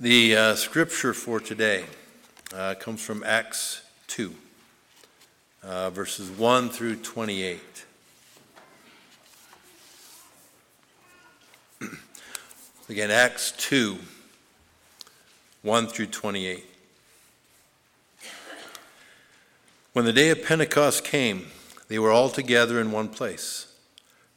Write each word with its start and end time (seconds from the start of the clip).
The 0.00 0.36
uh, 0.36 0.54
scripture 0.54 1.12
for 1.12 1.40
today 1.40 1.84
uh, 2.54 2.76
comes 2.78 3.04
from 3.04 3.24
Acts 3.24 3.82
2, 4.06 4.32
uh, 5.64 5.90
verses 5.90 6.30
1 6.30 6.68
through 6.68 6.94
28. 7.02 7.60
Again, 12.88 13.10
Acts 13.10 13.52
2, 13.58 13.98
1 15.62 15.86
through 15.88 16.06
28. 16.06 16.64
When 19.94 20.04
the 20.04 20.12
day 20.12 20.30
of 20.30 20.44
Pentecost 20.44 21.02
came, 21.02 21.48
they 21.88 21.98
were 21.98 22.12
all 22.12 22.28
together 22.28 22.80
in 22.80 22.92
one 22.92 23.08
place. 23.08 23.67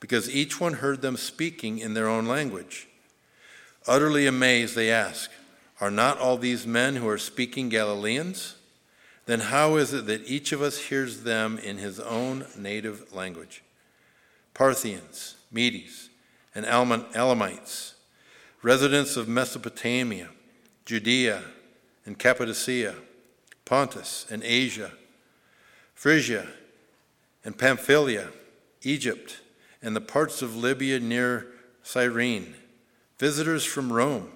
because 0.00 0.30
each 0.30 0.60
one 0.60 0.74
heard 0.74 1.02
them 1.02 1.16
speaking 1.16 1.78
in 1.78 1.94
their 1.94 2.08
own 2.08 2.26
language. 2.26 2.88
Utterly 3.86 4.26
amazed, 4.26 4.74
they 4.74 4.90
asked, 4.90 5.30
Are 5.80 5.90
not 5.90 6.18
all 6.18 6.36
these 6.36 6.66
men 6.66 6.96
who 6.96 7.08
are 7.08 7.18
speaking 7.18 7.68
Galileans? 7.68 8.56
Then 9.26 9.40
how 9.40 9.76
is 9.76 9.92
it 9.92 10.06
that 10.06 10.28
each 10.28 10.52
of 10.52 10.62
us 10.62 10.78
hears 10.78 11.22
them 11.22 11.58
in 11.58 11.78
his 11.78 12.00
own 12.00 12.46
native 12.56 13.12
language? 13.14 13.62
Parthians, 14.54 15.36
Medes, 15.52 16.08
and 16.54 16.64
Elamites, 16.64 17.94
residents 18.62 19.16
of 19.16 19.28
Mesopotamia, 19.28 20.28
Judea 20.84 21.42
and 22.06 22.18
Cappadocia, 22.18 22.94
Pontus 23.64 24.26
and 24.30 24.42
Asia, 24.42 24.92
Phrygia 25.94 26.48
and 27.44 27.56
Pamphylia, 27.56 28.28
Egypt, 28.82 29.40
and 29.82 29.94
the 29.94 30.00
parts 30.00 30.42
of 30.42 30.56
Libya 30.56 31.00
near 31.00 31.46
Cyrene, 31.82 32.54
visitors 33.18 33.64
from 33.64 33.92
Rome, 33.92 34.30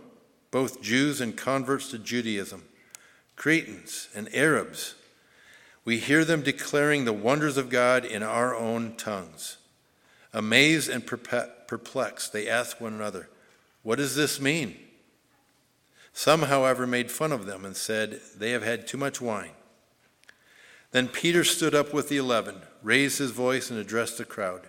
both 0.50 0.82
Jews 0.82 1.20
and 1.20 1.36
converts 1.36 1.90
to 1.90 1.98
Judaism, 1.98 2.64
Cretans 3.36 4.08
and 4.14 4.32
Arabs. 4.34 4.94
We 5.84 5.98
hear 5.98 6.24
them 6.24 6.42
declaring 6.42 7.04
the 7.04 7.12
wonders 7.12 7.56
of 7.56 7.70
God 7.70 8.04
in 8.04 8.22
our 8.22 8.54
own 8.54 8.94
tongues. 8.96 9.58
Amazed 10.32 10.88
and 10.88 11.06
perplexed, 11.06 12.32
they 12.32 12.48
ask 12.48 12.80
one 12.80 12.94
another, 12.94 13.28
What 13.82 13.96
does 13.96 14.14
this 14.14 14.40
mean? 14.40 14.76
Some, 16.14 16.42
however, 16.42 16.86
made 16.86 17.10
fun 17.10 17.32
of 17.32 17.46
them 17.46 17.64
and 17.64 17.76
said, 17.76 18.20
They 18.36 18.52
have 18.52 18.62
had 18.62 18.86
too 18.86 18.98
much 18.98 19.20
wine. 19.20 19.52
Then 20.92 21.08
Peter 21.08 21.42
stood 21.42 21.74
up 21.74 21.92
with 21.92 22.08
the 22.08 22.18
eleven, 22.18 22.62
raised 22.82 23.18
his 23.18 23.30
voice, 23.30 23.70
and 23.70 23.78
addressed 23.78 24.18
the 24.18 24.24
crowd 24.24 24.68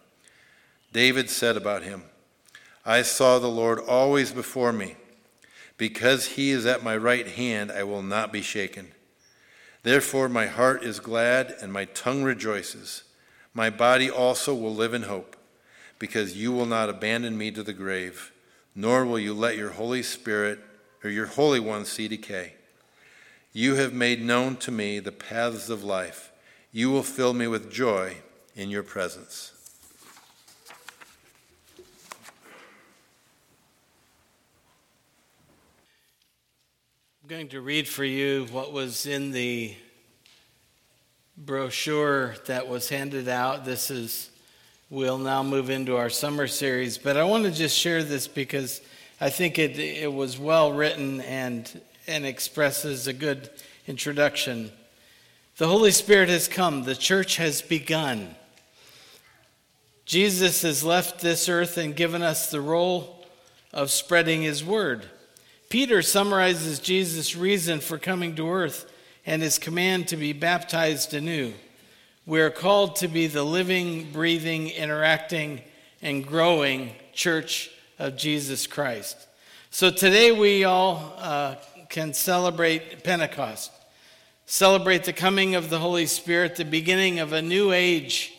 David 0.91 1.29
said 1.29 1.55
about 1.57 1.83
him, 1.83 2.03
I 2.85 3.01
saw 3.01 3.39
the 3.39 3.47
Lord 3.47 3.79
always 3.79 4.31
before 4.31 4.73
me. 4.73 4.95
Because 5.77 6.27
he 6.27 6.51
is 6.51 6.65
at 6.65 6.83
my 6.83 6.95
right 6.95 7.27
hand, 7.27 7.71
I 7.71 7.83
will 7.83 8.03
not 8.03 8.31
be 8.31 8.43
shaken. 8.43 8.91
Therefore, 9.81 10.29
my 10.29 10.45
heart 10.45 10.83
is 10.83 10.99
glad 10.99 11.55
and 11.59 11.73
my 11.73 11.85
tongue 11.85 12.21
rejoices. 12.21 13.03
My 13.53 13.71
body 13.71 14.09
also 14.09 14.53
will 14.53 14.75
live 14.75 14.93
in 14.93 15.03
hope, 15.03 15.35
because 15.97 16.37
you 16.37 16.51
will 16.51 16.67
not 16.67 16.89
abandon 16.89 17.35
me 17.35 17.49
to 17.51 17.63
the 17.63 17.73
grave, 17.73 18.31
nor 18.75 19.05
will 19.05 19.17
you 19.17 19.33
let 19.33 19.57
your 19.57 19.71
Holy 19.71 20.03
Spirit 20.03 20.59
or 21.03 21.09
your 21.09 21.25
Holy 21.25 21.59
One 21.59 21.85
see 21.85 22.07
decay. 22.07 22.53
You 23.51 23.75
have 23.75 23.91
made 23.91 24.21
known 24.21 24.57
to 24.57 24.71
me 24.71 24.99
the 24.99 25.11
paths 25.11 25.69
of 25.69 25.83
life. 25.83 26.31
You 26.71 26.91
will 26.91 27.03
fill 27.03 27.33
me 27.33 27.47
with 27.47 27.71
joy 27.71 28.17
in 28.55 28.69
your 28.69 28.83
presence. 28.83 29.51
Going 37.31 37.47
to 37.47 37.61
read 37.61 37.87
for 37.87 38.03
you 38.03 38.45
what 38.51 38.73
was 38.73 39.05
in 39.05 39.31
the 39.31 39.73
brochure 41.37 42.35
that 42.45 42.67
was 42.67 42.89
handed 42.89 43.29
out. 43.29 43.63
This 43.63 43.89
is, 43.89 44.29
we'll 44.89 45.17
now 45.17 45.41
move 45.41 45.69
into 45.69 45.95
our 45.95 46.09
summer 46.09 46.45
series, 46.45 46.97
but 46.97 47.15
I 47.15 47.23
want 47.23 47.45
to 47.45 47.51
just 47.51 47.77
share 47.77 48.03
this 48.03 48.27
because 48.27 48.81
I 49.21 49.29
think 49.29 49.57
it, 49.57 49.79
it 49.79 50.11
was 50.11 50.37
well 50.37 50.73
written 50.73 51.21
and, 51.21 51.79
and 52.05 52.25
expresses 52.25 53.07
a 53.07 53.13
good 53.13 53.49
introduction 53.87 54.69
the 55.55 55.69
Holy 55.69 55.91
Spirit 55.91 56.27
has 56.27 56.49
come, 56.49 56.83
the 56.83 56.95
church 56.95 57.37
has 57.37 57.61
begun. 57.61 58.35
Jesus 60.03 60.63
has 60.63 60.83
left 60.83 61.21
this 61.21 61.47
earth 61.47 61.77
and 61.77 61.95
given 61.95 62.23
us 62.23 62.51
the 62.51 62.59
role 62.59 63.25
of 63.71 63.89
spreading 63.89 64.41
his 64.41 64.65
word. 64.65 65.05
Peter 65.71 66.01
summarizes 66.01 66.79
Jesus' 66.79 67.35
reason 67.35 67.79
for 67.79 67.97
coming 67.97 68.35
to 68.35 68.51
earth 68.51 68.91
and 69.25 69.41
his 69.41 69.57
command 69.57 70.09
to 70.09 70.17
be 70.17 70.33
baptized 70.33 71.13
anew. 71.13 71.53
We 72.25 72.41
are 72.41 72.49
called 72.49 72.97
to 72.97 73.07
be 73.07 73.27
the 73.27 73.43
living, 73.43 74.11
breathing, 74.11 74.69
interacting, 74.69 75.61
and 76.01 76.27
growing 76.27 76.91
church 77.13 77.71
of 77.97 78.17
Jesus 78.17 78.67
Christ. 78.67 79.17
So 79.69 79.89
today 79.89 80.33
we 80.33 80.65
all 80.65 81.15
uh, 81.17 81.55
can 81.87 82.13
celebrate 82.13 83.05
Pentecost 83.05 83.71
celebrate 84.51 85.05
the 85.05 85.13
coming 85.13 85.55
of 85.55 85.69
the 85.69 85.79
Holy 85.79 86.05
Spirit, 86.05 86.57
the 86.57 86.65
beginning 86.65 87.19
of 87.19 87.31
a 87.31 87.41
new 87.41 87.71
age 87.71 88.33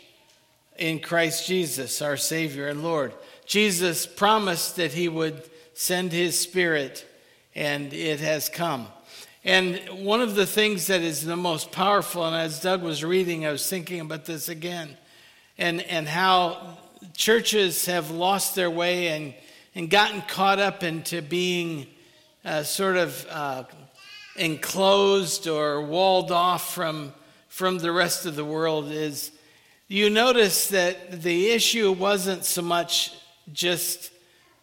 in 0.76 1.00
Christ 1.00 1.46
Jesus, 1.46 2.02
our 2.02 2.18
Savior 2.18 2.68
and 2.68 2.82
Lord. 2.82 3.14
Jesus 3.46 4.06
promised 4.06 4.76
that 4.76 4.92
He 4.92 5.08
would 5.08 5.42
send 5.72 6.12
His 6.12 6.38
Spirit, 6.38 7.06
and 7.54 7.92
it 7.92 8.20
has 8.20 8.48
come. 8.48 8.86
And 9.44 9.80
one 10.04 10.20
of 10.20 10.34
the 10.36 10.46
things 10.46 10.86
that 10.86 11.00
is 11.00 11.24
the 11.24 11.36
most 11.36 11.72
powerful, 11.72 12.24
and 12.24 12.36
as 12.36 12.60
Doug 12.60 12.82
was 12.82 13.02
reading, 13.02 13.44
I 13.44 13.50
was 13.50 13.68
thinking 13.68 14.00
about 14.00 14.24
this 14.24 14.48
again, 14.48 14.96
and, 15.58 15.82
and 15.82 16.06
how 16.06 16.78
churches 17.16 17.86
have 17.86 18.10
lost 18.10 18.54
their 18.54 18.70
way 18.70 19.08
and, 19.08 19.34
and 19.74 19.90
gotten 19.90 20.22
caught 20.22 20.60
up 20.60 20.84
into 20.84 21.22
being 21.22 21.88
uh, 22.44 22.62
sort 22.62 22.96
of 22.96 23.26
uh, 23.30 23.64
enclosed 24.36 25.48
or 25.48 25.82
walled 25.82 26.30
off 26.30 26.72
from, 26.72 27.12
from 27.48 27.78
the 27.78 27.90
rest 27.90 28.26
of 28.26 28.36
the 28.36 28.44
world 28.44 28.90
is 28.90 29.32
you 29.88 30.08
notice 30.08 30.68
that 30.68 31.22
the 31.22 31.50
issue 31.50 31.92
wasn't 31.92 32.44
so 32.44 32.62
much 32.62 33.12
just 33.52 34.11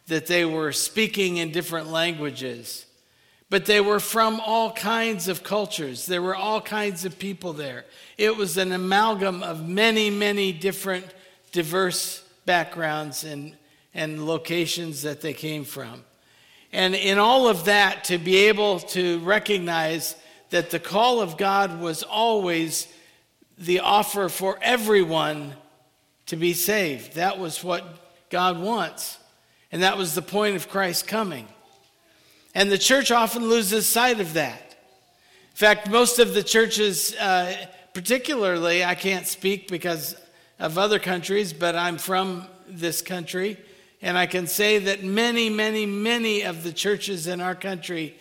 that 0.10 0.28
they 0.28 0.44
were 0.44 0.72
speaking 0.72 1.38
in 1.38 1.52
different 1.52 1.88
languages, 1.88 2.86
but 3.50 3.66
they 3.66 3.80
were 3.80 4.00
from 4.00 4.40
all 4.40 4.72
kinds 4.72 5.28
of 5.28 5.44
cultures. 5.44 6.06
There 6.06 6.22
were 6.22 6.36
all 6.36 6.62
kinds 6.62 7.06
of 7.06 7.18
people 7.18 7.54
there. 7.54 7.86
It 8.18 8.36
was 8.36 8.58
an 8.58 8.72
amalgam 8.72 9.42
of 9.42 9.68
many, 9.68 10.10
many 10.10 10.52
different 10.52 11.06
diverse 11.52 12.24
backgrounds 12.46 13.24
and, 13.24 13.56
and 13.94 14.28
locations 14.28 15.04
that 15.04 15.22
they 15.22 15.34
came 15.34 15.64
from. 15.64 16.04
And 16.72 16.96
in 16.96 17.18
all 17.18 17.48
of 17.48 17.66
that, 17.66 18.04
to 18.06 18.18
be 18.18 18.48
able 18.48 18.80
to 18.80 19.20
recognize 19.20 20.16
that 20.50 20.72
the 20.72 20.80
call 20.80 21.22
of 21.22 21.38
God 21.38 21.80
was 21.80 22.04
always 22.04 22.88
the 23.58 23.80
offer 23.82 24.30
for 24.30 24.58
everyone 24.62 25.54
to 26.28 26.36
be 26.36 26.54
saved. 26.54 27.16
That 27.16 27.38
was 27.38 27.64
what 27.64 28.30
God 28.30 28.60
wants. 28.60 29.19
And 29.72 29.84
that 29.84 29.98
was 29.98 30.16
the 30.16 30.22
point 30.22 30.56
of 30.56 30.70
Christ 30.70 31.08
coming. 31.08 31.48
And 32.56 32.72
the 32.72 32.78
church 32.78 33.12
often 33.12 33.48
loses 33.48 33.86
sight 33.86 34.20
of 34.20 34.34
that. 34.34 34.76
In 35.52 35.56
fact, 35.56 35.90
most 35.90 36.20
of 36.20 36.34
the 36.34 36.44
churches, 36.44 37.16
uh, 37.16 37.54
particularly, 37.94 38.84
I 38.84 38.96
can't 38.96 39.28
speak 39.28 39.68
because 39.68 40.16
of 40.58 40.78
other 40.78 41.00
countries, 41.00 41.54
but 41.54 41.76
I'm 41.76 41.98
from 41.98 42.46
this 42.68 43.02
country. 43.02 43.58
And 44.02 44.18
I 44.18 44.26
can 44.26 44.48
say 44.48 44.80
that 44.80 45.04
many, 45.04 45.50
many, 45.50 45.86
many 45.86 46.44
of 46.44 46.64
the 46.64 46.72
churches 46.72 47.28
in 47.28 47.42
our 47.42 47.56
country 47.56 48.16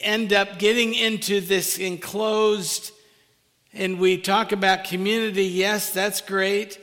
end 0.00 0.32
up 0.32 0.58
getting 0.58 0.94
into 0.94 1.40
this 1.40 1.78
enclosed, 1.78 2.92
and 3.74 3.98
we 3.98 4.16
talk 4.16 4.52
about 4.52 4.84
community. 4.84 5.44
Yes, 5.44 5.92
that's 5.92 6.20
great. 6.20 6.78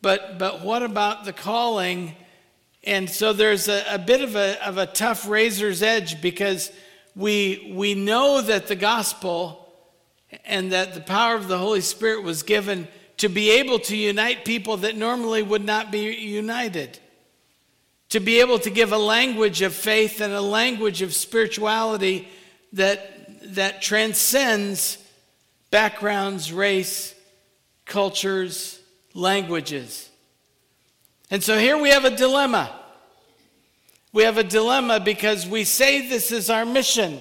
But, 0.00 0.38
but 0.38 0.62
what 0.62 0.82
about 0.82 1.24
the 1.24 1.32
calling? 1.32 2.14
And 2.86 3.08
so 3.08 3.32
there's 3.32 3.68
a, 3.68 3.84
a 3.90 3.98
bit 3.98 4.20
of 4.20 4.36
a, 4.36 4.66
of 4.66 4.78
a 4.78 4.86
tough 4.86 5.28
razor's 5.28 5.82
edge 5.82 6.20
because 6.20 6.70
we, 7.16 7.72
we 7.74 7.94
know 7.94 8.40
that 8.42 8.66
the 8.66 8.76
gospel 8.76 9.68
and 10.44 10.72
that 10.72 10.94
the 10.94 11.00
power 11.00 11.34
of 11.34 11.48
the 11.48 11.58
Holy 11.58 11.80
Spirit 11.80 12.22
was 12.22 12.42
given 12.42 12.88
to 13.18 13.28
be 13.28 13.50
able 13.50 13.78
to 13.78 13.96
unite 13.96 14.44
people 14.44 14.78
that 14.78 14.96
normally 14.96 15.42
would 15.42 15.64
not 15.64 15.90
be 15.90 16.14
united 16.14 16.98
to 18.14 18.20
be 18.20 18.38
able 18.38 18.60
to 18.60 18.70
give 18.70 18.92
a 18.92 18.96
language 18.96 19.60
of 19.60 19.74
faith 19.74 20.20
and 20.20 20.32
a 20.32 20.40
language 20.40 21.02
of 21.02 21.12
spirituality 21.12 22.28
that, 22.72 23.52
that 23.54 23.82
transcends 23.82 24.98
backgrounds, 25.72 26.52
race, 26.52 27.12
cultures, 27.86 28.80
languages. 29.14 30.08
And 31.34 31.42
so 31.42 31.58
here 31.58 31.76
we 31.76 31.88
have 31.88 32.04
a 32.04 32.14
dilemma. 32.14 32.70
We 34.12 34.22
have 34.22 34.38
a 34.38 34.44
dilemma 34.44 35.00
because 35.00 35.48
we 35.48 35.64
say 35.64 36.06
this 36.06 36.30
is 36.30 36.48
our 36.48 36.64
mission 36.64 37.20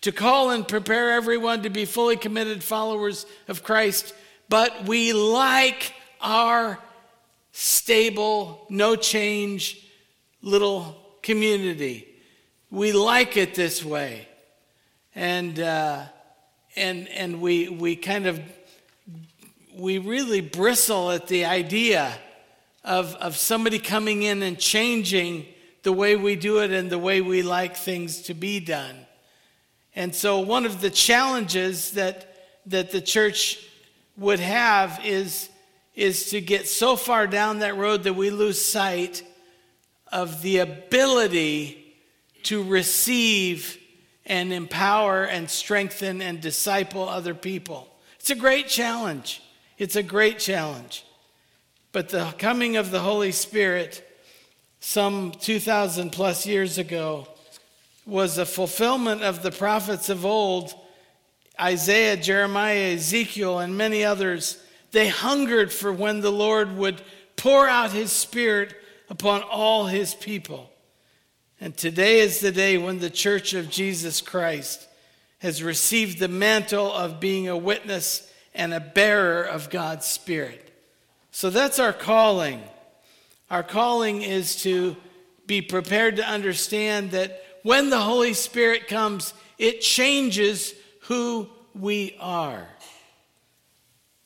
to 0.00 0.10
call 0.10 0.52
and 0.52 0.66
prepare 0.66 1.12
everyone 1.12 1.62
to 1.64 1.68
be 1.68 1.84
fully 1.84 2.16
committed 2.16 2.64
followers 2.64 3.26
of 3.46 3.62
Christ, 3.62 4.14
but 4.48 4.86
we 4.86 5.12
like 5.12 5.92
our 6.22 6.78
stable, 7.52 8.64
no 8.70 8.96
change, 8.96 9.86
little 10.40 10.96
community. 11.20 12.08
We 12.70 12.92
like 12.92 13.36
it 13.36 13.54
this 13.54 13.84
way. 13.84 14.28
And, 15.14 15.60
uh, 15.60 16.04
and, 16.74 17.06
and 17.08 17.42
we, 17.42 17.68
we 17.68 17.96
kind 17.96 18.28
of, 18.28 18.40
we 19.74 19.98
really 19.98 20.40
bristle 20.40 21.10
at 21.10 21.26
the 21.26 21.44
idea 21.44 22.18
of, 22.86 23.16
of 23.16 23.36
somebody 23.36 23.80
coming 23.80 24.22
in 24.22 24.42
and 24.42 24.58
changing 24.58 25.44
the 25.82 25.92
way 25.92 26.16
we 26.16 26.36
do 26.36 26.60
it 26.60 26.70
and 26.70 26.88
the 26.88 26.98
way 26.98 27.20
we 27.20 27.42
like 27.42 27.76
things 27.76 28.22
to 28.22 28.34
be 28.34 28.60
done. 28.60 28.96
And 29.94 30.14
so, 30.14 30.40
one 30.40 30.64
of 30.64 30.80
the 30.80 30.90
challenges 30.90 31.92
that, 31.92 32.34
that 32.66 32.92
the 32.92 33.00
church 33.00 33.58
would 34.16 34.40
have 34.40 35.00
is, 35.04 35.50
is 35.94 36.30
to 36.30 36.40
get 36.40 36.68
so 36.68 36.96
far 36.96 37.26
down 37.26 37.58
that 37.58 37.76
road 37.76 38.04
that 38.04 38.14
we 38.14 38.30
lose 38.30 38.60
sight 38.60 39.22
of 40.12 40.42
the 40.42 40.58
ability 40.58 41.94
to 42.44 42.62
receive 42.62 43.78
and 44.24 44.52
empower 44.52 45.24
and 45.24 45.50
strengthen 45.50 46.22
and 46.22 46.40
disciple 46.40 47.08
other 47.08 47.34
people. 47.34 47.88
It's 48.20 48.30
a 48.30 48.34
great 48.34 48.68
challenge. 48.68 49.42
It's 49.78 49.96
a 49.96 50.02
great 50.02 50.38
challenge. 50.38 51.04
But 51.96 52.10
the 52.10 52.34
coming 52.36 52.76
of 52.76 52.90
the 52.90 53.00
Holy 53.00 53.32
Spirit 53.32 54.06
some 54.80 55.32
2,000 55.32 56.10
plus 56.10 56.46
years 56.46 56.76
ago 56.76 57.26
was 58.04 58.36
a 58.36 58.44
fulfillment 58.44 59.22
of 59.22 59.42
the 59.42 59.50
prophets 59.50 60.10
of 60.10 60.26
old 60.26 60.74
Isaiah, 61.58 62.18
Jeremiah, 62.18 62.92
Ezekiel, 62.92 63.60
and 63.60 63.78
many 63.78 64.04
others. 64.04 64.62
They 64.92 65.08
hungered 65.08 65.72
for 65.72 65.90
when 65.90 66.20
the 66.20 66.30
Lord 66.30 66.76
would 66.76 67.00
pour 67.34 67.66
out 67.66 67.92
his 67.92 68.12
Spirit 68.12 68.74
upon 69.08 69.40
all 69.40 69.86
his 69.86 70.14
people. 70.14 70.70
And 71.62 71.74
today 71.74 72.20
is 72.20 72.40
the 72.40 72.52
day 72.52 72.76
when 72.76 72.98
the 72.98 73.08
church 73.08 73.54
of 73.54 73.70
Jesus 73.70 74.20
Christ 74.20 74.86
has 75.38 75.62
received 75.62 76.18
the 76.18 76.28
mantle 76.28 76.92
of 76.92 77.20
being 77.20 77.48
a 77.48 77.56
witness 77.56 78.30
and 78.54 78.74
a 78.74 78.80
bearer 78.80 79.44
of 79.44 79.70
God's 79.70 80.04
Spirit. 80.04 80.65
So 81.36 81.50
that's 81.50 81.78
our 81.78 81.92
calling. 81.92 82.62
Our 83.50 83.62
calling 83.62 84.22
is 84.22 84.56
to 84.62 84.96
be 85.46 85.60
prepared 85.60 86.16
to 86.16 86.26
understand 86.26 87.10
that 87.10 87.44
when 87.62 87.90
the 87.90 87.98
Holy 87.98 88.32
Spirit 88.32 88.88
comes, 88.88 89.34
it 89.58 89.82
changes 89.82 90.72
who 91.00 91.46
we 91.74 92.16
are. 92.20 92.66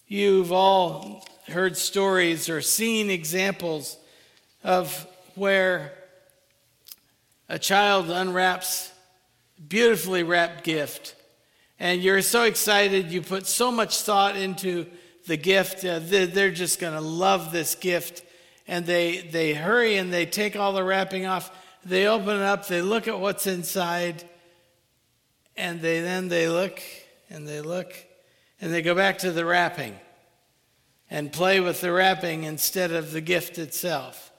You've 0.06 0.52
all 0.52 1.26
heard 1.48 1.76
stories 1.76 2.48
or 2.48 2.60
seen 2.60 3.10
examples 3.10 3.96
of 4.62 5.04
where 5.34 5.92
a 7.48 7.58
child 7.58 8.08
unwraps 8.08 8.92
a 9.58 9.62
beautifully 9.62 10.22
wrapped 10.22 10.62
gift 10.62 11.16
and 11.80 12.00
you're 12.00 12.22
so 12.22 12.44
excited 12.44 13.10
you 13.10 13.20
put 13.20 13.48
so 13.48 13.72
much 13.72 14.02
thought 14.02 14.36
into 14.36 14.86
the 15.26 15.36
gift 15.36 15.84
uh, 15.84 16.00
they're 16.02 16.50
just 16.50 16.80
going 16.80 16.94
to 16.94 17.00
love 17.00 17.52
this 17.52 17.74
gift 17.74 18.22
and 18.66 18.86
they 18.86 19.18
they 19.18 19.54
hurry 19.54 19.96
and 19.96 20.12
they 20.12 20.26
take 20.26 20.56
all 20.56 20.72
the 20.72 20.84
wrapping 20.84 21.26
off 21.26 21.50
they 21.84 22.06
open 22.06 22.36
it 22.36 22.42
up 22.42 22.66
they 22.68 22.82
look 22.82 23.08
at 23.08 23.18
what's 23.18 23.46
inside 23.46 24.24
and 25.56 25.80
they 25.80 26.00
then 26.00 26.28
they 26.28 26.48
look 26.48 26.80
and 27.28 27.46
they 27.46 27.60
look 27.60 27.92
and 28.60 28.72
they 28.72 28.82
go 28.82 28.94
back 28.94 29.18
to 29.18 29.30
the 29.30 29.44
wrapping 29.44 29.98
and 31.10 31.32
play 31.32 31.60
with 31.60 31.80
the 31.80 31.92
wrapping 31.92 32.44
instead 32.44 32.92
of 32.92 33.12
the 33.12 33.20
gift 33.20 33.58
itself 33.58 34.30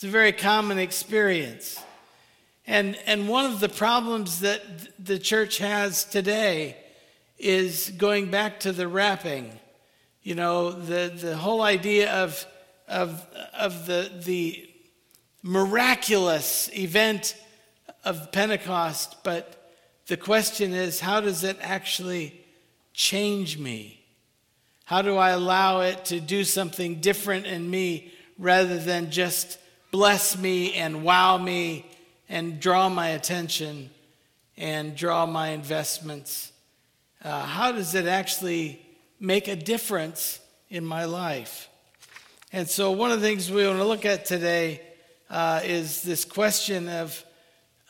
it's 0.00 0.06
a 0.06 0.08
very 0.08 0.32
common 0.32 0.78
experience. 0.78 1.78
And, 2.66 2.96
and 3.04 3.28
one 3.28 3.44
of 3.44 3.60
the 3.60 3.68
problems 3.68 4.40
that 4.40 4.62
the 4.98 5.18
church 5.18 5.58
has 5.58 6.06
today 6.06 6.78
is 7.36 7.92
going 7.98 8.30
back 8.30 8.60
to 8.60 8.72
the 8.72 8.88
wrapping. 8.88 9.59
You 10.22 10.34
know, 10.34 10.70
the, 10.70 11.12
the 11.14 11.36
whole 11.36 11.62
idea 11.62 12.12
of, 12.12 12.46
of, 12.88 13.26
of 13.54 13.86
the, 13.86 14.10
the 14.24 14.68
miraculous 15.42 16.68
event 16.74 17.36
of 18.04 18.30
Pentecost, 18.32 19.16
but 19.22 19.72
the 20.06 20.16
question 20.16 20.74
is 20.74 21.00
how 21.00 21.20
does 21.20 21.44
it 21.44 21.56
actually 21.62 22.44
change 22.92 23.58
me? 23.58 24.04
How 24.84 25.02
do 25.02 25.16
I 25.16 25.30
allow 25.30 25.80
it 25.80 26.06
to 26.06 26.20
do 26.20 26.44
something 26.44 26.96
different 26.96 27.46
in 27.46 27.70
me 27.70 28.12
rather 28.38 28.78
than 28.78 29.10
just 29.10 29.58
bless 29.90 30.36
me 30.36 30.74
and 30.74 31.04
wow 31.04 31.38
me 31.38 31.86
and 32.28 32.60
draw 32.60 32.88
my 32.88 33.08
attention 33.08 33.90
and 34.56 34.96
draw 34.96 35.26
my 35.26 35.50
investments? 35.50 36.52
Uh, 37.22 37.42
how 37.42 37.72
does 37.72 37.94
it 37.94 38.06
actually 38.06 38.84
make 39.20 39.46
a 39.46 39.56
difference 39.56 40.40
in 40.68 40.84
my 40.84 41.04
life? 41.04 41.68
And 42.52 42.68
so, 42.68 42.90
one 42.90 43.12
of 43.12 43.20
the 43.20 43.26
things 43.26 43.50
we 43.50 43.64
want 43.66 43.78
to 43.78 43.84
look 43.84 44.04
at 44.04 44.24
today 44.24 44.80
uh, 45.30 45.60
is 45.62 46.02
this 46.02 46.24
question 46.24 46.88
of, 46.88 47.24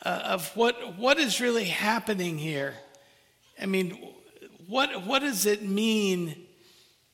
uh, 0.05 0.21
of 0.25 0.55
what, 0.55 0.97
what 0.97 1.17
is 1.17 1.41
really 1.41 1.65
happening 1.65 2.37
here. 2.37 2.75
I 3.59 3.65
mean, 3.65 3.97
what, 4.67 5.05
what 5.05 5.19
does 5.19 5.45
it 5.45 5.63
mean 5.63 6.35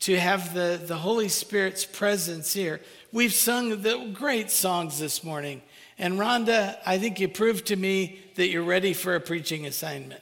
to 0.01 0.19
have 0.19 0.53
the, 0.53 0.79
the 0.85 0.97
Holy 0.97 1.29
Spirit's 1.29 1.85
presence 1.85 2.53
here? 2.53 2.81
We've 3.11 3.33
sung 3.33 3.81
the 3.81 4.11
great 4.13 4.51
songs 4.51 4.99
this 4.99 5.23
morning. 5.23 5.61
And 5.97 6.19
Rhonda, 6.19 6.77
I 6.85 6.99
think 6.99 7.19
you 7.19 7.27
proved 7.27 7.67
to 7.67 7.75
me 7.75 8.19
that 8.35 8.49
you're 8.49 8.63
ready 8.63 8.93
for 8.93 9.15
a 9.15 9.19
preaching 9.19 9.65
assignment. 9.65 10.21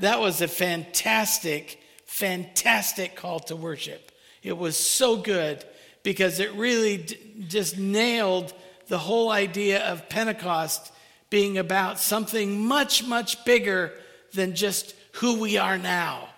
That 0.00 0.18
was 0.18 0.40
a 0.40 0.48
fantastic, 0.48 1.81
fantastic 2.12 3.16
call 3.16 3.40
to 3.40 3.56
worship. 3.56 4.12
It 4.42 4.58
was 4.58 4.76
so 4.76 5.16
good 5.16 5.64
because 6.02 6.40
it 6.40 6.52
really 6.52 6.98
d- 6.98 7.18
just 7.48 7.78
nailed 7.78 8.52
the 8.88 8.98
whole 8.98 9.30
idea 9.30 9.82
of 9.90 10.10
Pentecost 10.10 10.92
being 11.30 11.56
about 11.56 11.98
something 11.98 12.66
much, 12.66 13.06
much 13.06 13.42
bigger 13.46 13.94
than 14.34 14.54
just 14.54 14.94
who 15.12 15.40
we 15.40 15.56
are 15.56 15.78
now. 15.78 16.28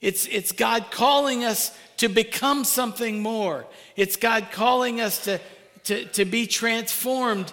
It's, 0.00 0.24
it's 0.26 0.52
God 0.52 0.86
calling 0.90 1.44
us 1.44 1.76
to 1.98 2.08
become 2.08 2.64
something 2.64 3.20
more. 3.20 3.66
It's 3.96 4.16
God 4.16 4.48
calling 4.50 4.98
us 4.98 5.24
to, 5.24 5.40
to, 5.84 6.06
to 6.06 6.24
be 6.24 6.46
transformed 6.46 7.52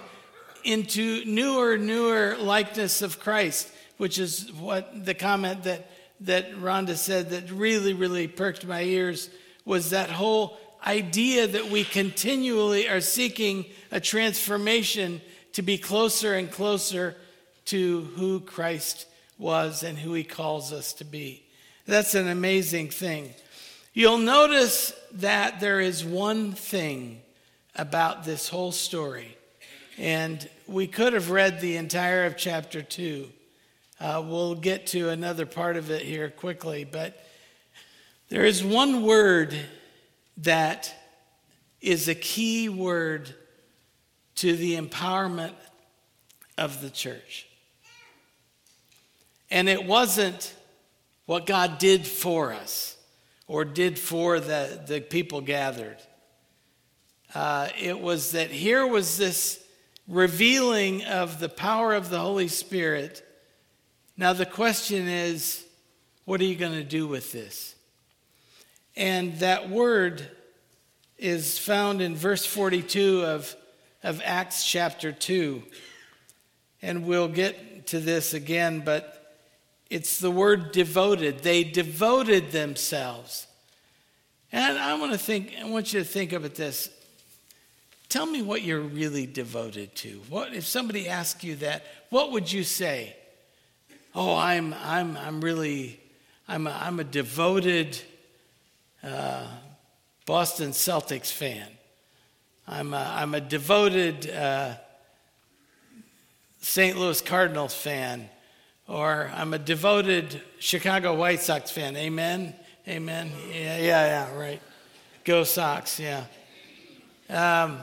into 0.63 1.25
newer, 1.25 1.77
newer 1.77 2.37
likeness 2.39 3.01
of 3.01 3.19
Christ, 3.19 3.69
which 3.97 4.17
is 4.17 4.49
what 4.53 5.03
the 5.03 5.13
comment 5.13 5.63
that, 5.63 5.91
that 6.21 6.53
Rhonda 6.55 6.95
said 6.95 7.29
that 7.29 7.51
really, 7.51 7.93
really 7.93 8.27
perked 8.27 8.65
my 8.65 8.81
ears 8.81 9.29
was 9.65 9.91
that 9.91 10.09
whole 10.09 10.57
idea 10.85 11.47
that 11.47 11.69
we 11.69 11.83
continually 11.83 12.87
are 12.87 13.01
seeking 13.01 13.65
a 13.91 13.99
transformation 13.99 15.21
to 15.53 15.61
be 15.61 15.77
closer 15.77 16.33
and 16.33 16.51
closer 16.51 17.15
to 17.65 18.01
who 18.15 18.39
Christ 18.39 19.05
was 19.37 19.83
and 19.83 19.97
who 19.97 20.13
he 20.13 20.23
calls 20.23 20.71
us 20.71 20.93
to 20.93 21.03
be. 21.03 21.43
That's 21.85 22.15
an 22.15 22.27
amazing 22.27 22.89
thing. 22.89 23.33
You'll 23.93 24.17
notice 24.17 24.93
that 25.13 25.59
there 25.59 25.79
is 25.79 26.05
one 26.05 26.53
thing 26.53 27.21
about 27.75 28.23
this 28.23 28.49
whole 28.49 28.71
story, 28.71 29.37
and 29.97 30.47
we 30.67 30.87
could 30.87 31.13
have 31.13 31.31
read 31.31 31.59
the 31.59 31.77
entire 31.77 32.25
of 32.25 32.37
chapter 32.37 32.81
2. 32.81 33.27
Uh, 33.99 34.23
we'll 34.25 34.55
get 34.55 34.87
to 34.87 35.09
another 35.09 35.45
part 35.45 35.75
of 35.75 35.89
it 35.89 36.03
here 36.03 36.29
quickly, 36.29 36.83
but 36.83 37.23
there 38.29 38.45
is 38.45 38.63
one 38.63 39.03
word 39.03 39.55
that 40.37 40.93
is 41.81 42.07
a 42.07 42.15
key 42.15 42.69
word 42.69 43.33
to 44.35 44.55
the 44.55 44.79
empowerment 44.79 45.53
of 46.57 46.81
the 46.81 46.89
church. 46.89 47.47
And 49.49 49.69
it 49.69 49.85
wasn't 49.85 50.53
what 51.25 51.45
God 51.45 51.77
did 51.77 52.05
for 52.05 52.53
us 52.53 52.97
or 53.47 53.65
did 53.65 53.97
for 53.97 54.39
the, 54.39 54.81
the 54.85 55.01
people 55.01 55.41
gathered. 55.41 55.97
Uh, 57.33 57.69
it 57.79 57.99
was 57.99 58.31
that 58.31 58.51
here 58.51 58.85
was 58.85 59.17
this 59.17 59.63
revealing 60.07 61.03
of 61.05 61.39
the 61.39 61.49
power 61.49 61.93
of 61.93 62.09
the 62.09 62.19
Holy 62.19 62.47
Spirit. 62.47 63.23
Now, 64.17 64.33
the 64.33 64.47
question 64.47 65.07
is, 65.07 65.63
what 66.25 66.41
are 66.41 66.45
you 66.45 66.55
going 66.55 66.73
to 66.73 66.83
do 66.83 67.07
with 67.07 67.31
this? 67.31 67.75
And 68.95 69.37
that 69.39 69.69
word 69.69 70.27
is 71.19 71.59
found 71.59 72.01
in 72.01 72.15
verse 72.15 72.43
42 72.45 73.23
of, 73.23 73.55
of 74.01 74.19
Acts 74.25 74.65
chapter 74.65 75.11
2. 75.11 75.61
And 76.81 77.05
we'll 77.05 77.27
get 77.27 77.87
to 77.87 77.99
this 77.99 78.33
again, 78.33 78.81
but 78.83 79.35
it's 79.91 80.19
the 80.19 80.31
word 80.31 80.71
devoted. 80.71 81.39
They 81.39 81.63
devoted 81.63 82.51
themselves. 82.51 83.45
And 84.51 84.79
I 84.79 84.97
want 84.99 85.11
to 85.11 85.17
think, 85.19 85.53
I 85.61 85.69
want 85.69 85.93
you 85.93 85.99
to 85.99 86.05
think 86.05 86.33
of 86.33 86.43
it 86.43 86.55
this. 86.55 86.89
Tell 88.09 88.25
me 88.25 88.41
what 88.41 88.63
you're 88.63 88.79
really 88.79 89.27
devoted 89.27 89.93
to. 89.97 90.21
What 90.29 90.53
if 90.53 90.65
somebody 90.65 91.07
asked 91.07 91.43
you 91.43 91.55
that, 91.57 91.83
what 92.09 92.31
would 92.31 92.51
you 92.51 92.63
say? 92.63 93.16
Oh, 94.19 94.35
I'm 94.35 94.73
I'm 94.83 95.15
I'm 95.15 95.41
really 95.41 95.99
I'm 96.47 96.65
a, 96.65 96.71
I'm 96.71 96.99
a 96.99 97.03
devoted 97.03 98.01
uh, 99.03 99.45
Boston 100.25 100.71
Celtics 100.71 101.31
fan. 101.31 101.67
I'm 102.67 102.95
a, 102.95 103.13
I'm 103.15 103.35
a 103.35 103.39
devoted 103.39 104.27
uh, 104.31 104.73
St. 106.61 106.97
Louis 106.97 107.21
Cardinals 107.21 107.75
fan, 107.75 108.27
or 108.87 109.29
I'm 109.35 109.53
a 109.53 109.59
devoted 109.59 110.41
Chicago 110.57 111.13
White 111.13 111.41
Sox 111.41 111.69
fan. 111.69 111.95
Amen? 111.95 112.55
Amen? 112.87 113.31
Yeah, 113.51 113.77
yeah, 113.77 113.81
yeah, 113.81 114.35
right. 114.35 114.61
Go 115.25 115.43
Sox, 115.43 115.99
yeah. 115.99 116.23
Um, 117.29 117.77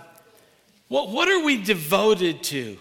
what, 0.89 1.11
what 1.11 1.29
are 1.29 1.45
we 1.45 1.63
devoted 1.63 2.43
to? 2.45 2.77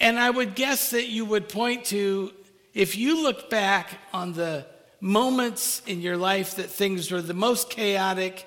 And 0.00 0.18
I 0.18 0.30
would 0.30 0.54
guess 0.54 0.90
that 0.90 1.08
you 1.08 1.24
would 1.24 1.48
point 1.48 1.86
to, 1.86 2.32
if 2.72 2.96
you 2.96 3.22
look 3.22 3.50
back 3.50 3.98
on 4.12 4.32
the 4.32 4.66
moments 5.00 5.82
in 5.86 6.00
your 6.00 6.16
life 6.16 6.56
that 6.56 6.70
things 6.70 7.10
were 7.10 7.22
the 7.22 7.34
most 7.34 7.70
chaotic 7.70 8.46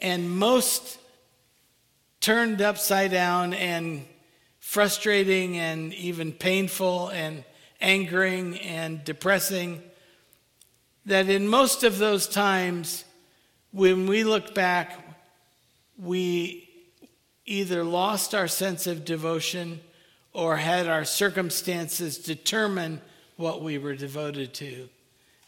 and 0.00 0.30
most 0.30 0.98
turned 2.20 2.60
upside 2.60 3.10
down 3.10 3.54
and 3.54 4.04
frustrating 4.58 5.58
and 5.58 5.94
even 5.94 6.32
painful 6.32 7.08
and 7.08 7.44
angering 7.80 8.58
and 8.60 9.04
depressing, 9.04 9.82
that 11.06 11.28
in 11.28 11.46
most 11.48 11.84
of 11.84 11.98
those 11.98 12.26
times, 12.26 13.04
when 13.72 14.06
we 14.06 14.24
look 14.24 14.54
back, 14.54 15.16
we 15.98 16.68
either 17.44 17.82
lost 17.82 18.34
our 18.34 18.48
sense 18.48 18.86
of 18.86 19.04
devotion 19.04 19.80
or 20.32 20.56
had 20.56 20.88
our 20.88 21.04
circumstances 21.04 22.18
determine 22.18 23.00
what 23.36 23.62
we 23.62 23.78
were 23.78 23.94
devoted 23.94 24.54
to 24.54 24.88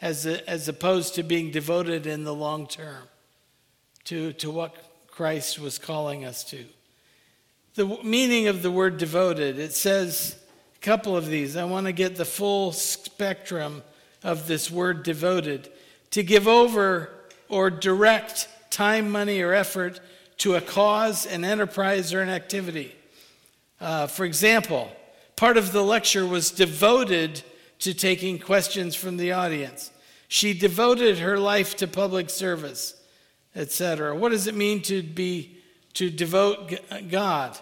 as, 0.00 0.26
a, 0.26 0.48
as 0.48 0.68
opposed 0.68 1.14
to 1.14 1.22
being 1.22 1.50
devoted 1.50 2.06
in 2.06 2.24
the 2.24 2.34
long 2.34 2.66
term 2.66 3.04
to, 4.04 4.32
to 4.34 4.50
what 4.50 4.74
Christ 5.08 5.58
was 5.58 5.78
calling 5.78 6.24
us 6.24 6.44
to. 6.44 6.64
The 7.74 7.98
meaning 8.02 8.46
of 8.46 8.62
the 8.62 8.70
word 8.70 8.98
devoted, 8.98 9.58
it 9.58 9.72
says 9.72 10.36
a 10.76 10.78
couple 10.80 11.16
of 11.16 11.26
these. 11.26 11.56
I 11.56 11.64
want 11.64 11.86
to 11.86 11.92
get 11.92 12.16
the 12.16 12.24
full 12.24 12.72
spectrum 12.72 13.82
of 14.22 14.46
this 14.46 14.70
word 14.70 15.02
devoted. 15.02 15.70
To 16.12 16.22
give 16.22 16.46
over 16.46 17.10
or 17.48 17.70
direct 17.70 18.48
time, 18.70 19.10
money, 19.10 19.40
or 19.40 19.52
effort 19.52 20.00
to 20.38 20.54
a 20.54 20.60
cause, 20.60 21.26
an 21.26 21.44
enterprise, 21.44 22.12
or 22.12 22.20
an 22.20 22.28
activity. 22.28 22.94
Uh, 23.84 24.06
for 24.06 24.24
example, 24.24 24.90
part 25.36 25.58
of 25.58 25.72
the 25.72 25.82
lecture 25.82 26.24
was 26.24 26.50
devoted 26.50 27.42
to 27.80 27.92
taking 27.92 28.38
questions 28.38 28.94
from 28.94 29.18
the 29.18 29.32
audience. 29.32 29.90
She 30.26 30.54
devoted 30.54 31.18
her 31.18 31.36
life 31.36 31.76
to 31.76 31.86
public 31.86 32.30
service, 32.30 32.98
etc. 33.54 34.16
What 34.16 34.30
does 34.30 34.46
it 34.46 34.54
mean 34.54 34.80
to 34.84 35.02
be 35.02 35.58
to 35.92 36.08
devote 36.08 36.80
God? 37.10 37.58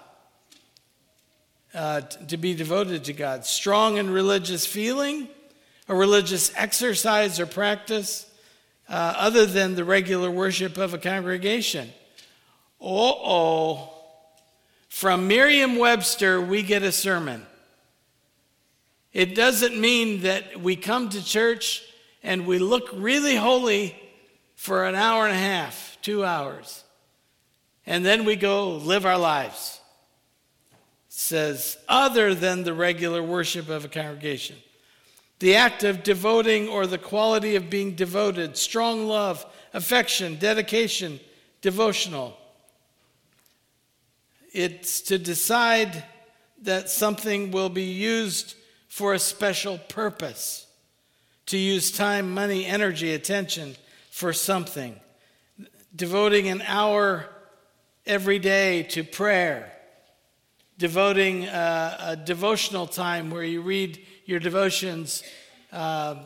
Uh, 1.74 2.02
to 2.02 2.36
be 2.36 2.54
devoted 2.54 3.02
to 3.06 3.12
God. 3.12 3.44
Strong 3.44 3.96
in 3.96 4.08
religious 4.08 4.64
feeling, 4.64 5.26
a 5.88 5.94
religious 5.96 6.52
exercise 6.54 7.40
or 7.40 7.46
practice, 7.46 8.30
uh, 8.88 9.14
other 9.16 9.44
than 9.44 9.74
the 9.74 9.84
regular 9.84 10.30
worship 10.30 10.78
of 10.78 10.94
a 10.94 10.98
congregation. 10.98 11.90
Oh, 12.80 13.18
oh. 13.24 13.91
From 14.92 15.26
Merriam 15.26 15.76
Webster, 15.76 16.38
we 16.38 16.62
get 16.62 16.82
a 16.82 16.92
sermon. 16.92 17.44
It 19.14 19.34
doesn't 19.34 19.80
mean 19.80 20.20
that 20.20 20.60
we 20.60 20.76
come 20.76 21.08
to 21.08 21.24
church 21.24 21.82
and 22.22 22.46
we 22.46 22.58
look 22.58 22.90
really 22.92 23.34
holy 23.34 23.96
for 24.54 24.84
an 24.84 24.94
hour 24.94 25.26
and 25.26 25.34
a 25.34 25.40
half, 25.40 25.96
two 26.02 26.24
hours, 26.24 26.84
and 27.86 28.04
then 28.04 28.26
we 28.26 28.36
go 28.36 28.76
live 28.76 29.06
our 29.06 29.18
lives. 29.18 29.80
It 31.08 31.14
says, 31.14 31.78
other 31.88 32.34
than 32.34 32.62
the 32.62 32.74
regular 32.74 33.22
worship 33.22 33.70
of 33.70 33.86
a 33.86 33.88
congregation. 33.88 34.56
The 35.38 35.56
act 35.56 35.84
of 35.84 36.02
devoting 36.02 36.68
or 36.68 36.86
the 36.86 36.98
quality 36.98 37.56
of 37.56 37.70
being 37.70 37.96
devoted, 37.96 38.58
strong 38.58 39.06
love, 39.06 39.44
affection, 39.72 40.36
dedication, 40.36 41.18
devotional. 41.62 42.36
It's 44.52 45.00
to 45.02 45.18
decide 45.18 46.04
that 46.62 46.90
something 46.90 47.50
will 47.50 47.70
be 47.70 47.84
used 47.84 48.54
for 48.88 49.14
a 49.14 49.18
special 49.18 49.78
purpose 49.78 50.66
to 51.46 51.58
use 51.58 51.90
time, 51.90 52.32
money, 52.32 52.66
energy, 52.66 53.14
attention 53.14 53.74
for 54.10 54.32
something. 54.32 54.98
Devoting 55.94 56.48
an 56.48 56.62
hour 56.66 57.28
every 58.06 58.38
day 58.38 58.82
to 58.84 59.02
prayer. 59.02 59.72
Devoting 60.78 61.44
a, 61.46 61.96
a 62.00 62.16
devotional 62.16 62.86
time 62.86 63.30
where 63.30 63.42
you 63.42 63.62
read 63.62 63.98
your 64.24 64.38
devotions 64.38 65.22
um, 65.72 66.20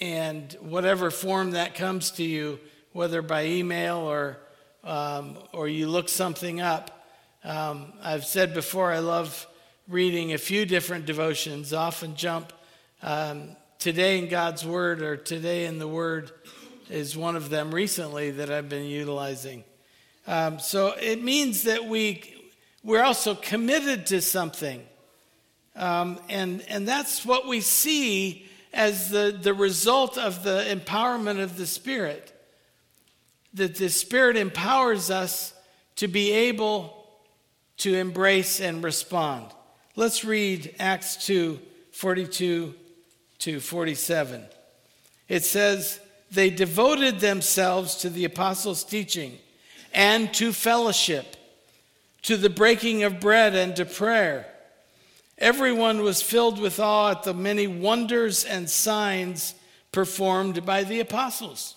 and 0.00 0.52
whatever 0.60 1.10
form 1.10 1.52
that 1.52 1.74
comes 1.74 2.10
to 2.12 2.24
you, 2.24 2.58
whether 2.92 3.22
by 3.22 3.46
email 3.46 3.98
or, 3.98 4.38
um, 4.84 5.38
or 5.52 5.68
you 5.68 5.88
look 5.88 6.08
something 6.08 6.60
up. 6.60 7.06
Um, 7.42 7.92
I've 8.02 8.24
said 8.24 8.54
before, 8.54 8.92
I 8.92 9.00
love 9.00 9.46
reading 9.88 10.32
a 10.32 10.38
few 10.38 10.64
different 10.64 11.06
devotions, 11.06 11.72
often 11.72 12.16
jump 12.16 12.52
um, 13.02 13.56
Today 13.78 14.18
in 14.18 14.28
God's 14.28 14.64
Word 14.64 15.02
or 15.02 15.16
Today 15.16 15.66
in 15.66 15.78
the 15.78 15.86
Word 15.86 16.30
is 16.88 17.16
one 17.16 17.36
of 17.36 17.50
them 17.50 17.74
recently 17.74 18.30
that 18.30 18.50
I've 18.50 18.68
been 18.70 18.86
utilizing. 18.86 19.62
Um, 20.26 20.58
so 20.58 20.94
it 20.98 21.22
means 21.22 21.64
that 21.64 21.84
we, 21.84 22.22
we're 22.82 23.02
also 23.02 23.34
committed 23.34 24.06
to 24.06 24.22
something. 24.22 24.82
Um, 25.76 26.18
and, 26.30 26.64
and 26.68 26.88
that's 26.88 27.26
what 27.26 27.46
we 27.46 27.60
see 27.60 28.46
as 28.72 29.10
the, 29.10 29.38
the 29.38 29.52
result 29.52 30.16
of 30.16 30.44
the 30.44 30.64
empowerment 30.68 31.42
of 31.42 31.58
the 31.58 31.66
Spirit. 31.66 32.33
That 33.54 33.76
the 33.76 33.88
Spirit 33.88 34.36
empowers 34.36 35.10
us 35.10 35.54
to 35.96 36.08
be 36.08 36.32
able 36.32 37.06
to 37.78 37.94
embrace 37.94 38.60
and 38.60 38.82
respond. 38.82 39.46
Let's 39.96 40.24
read 40.24 40.74
Acts 40.78 41.24
2 41.26 41.60
42 41.92 42.74
to 43.38 43.60
47. 43.60 44.44
It 45.28 45.44
says, 45.44 46.00
They 46.30 46.50
devoted 46.50 47.20
themselves 47.20 47.94
to 47.96 48.10
the 48.10 48.24
apostles' 48.24 48.84
teaching 48.84 49.38
and 49.92 50.34
to 50.34 50.52
fellowship, 50.52 51.36
to 52.22 52.36
the 52.36 52.50
breaking 52.50 53.04
of 53.04 53.20
bread 53.20 53.54
and 53.54 53.76
to 53.76 53.84
prayer. 53.84 54.46
Everyone 55.38 56.02
was 56.02 56.22
filled 56.22 56.60
with 56.60 56.80
awe 56.80 57.12
at 57.12 57.22
the 57.22 57.34
many 57.34 57.66
wonders 57.66 58.44
and 58.44 58.68
signs 58.68 59.54
performed 59.92 60.64
by 60.66 60.84
the 60.84 61.00
apostles. 61.00 61.76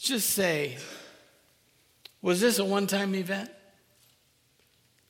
Let's 0.00 0.08
just 0.08 0.30
say, 0.30 0.78
was 2.22 2.40
this 2.40 2.58
a 2.58 2.64
one 2.64 2.86
time 2.86 3.14
event? 3.14 3.50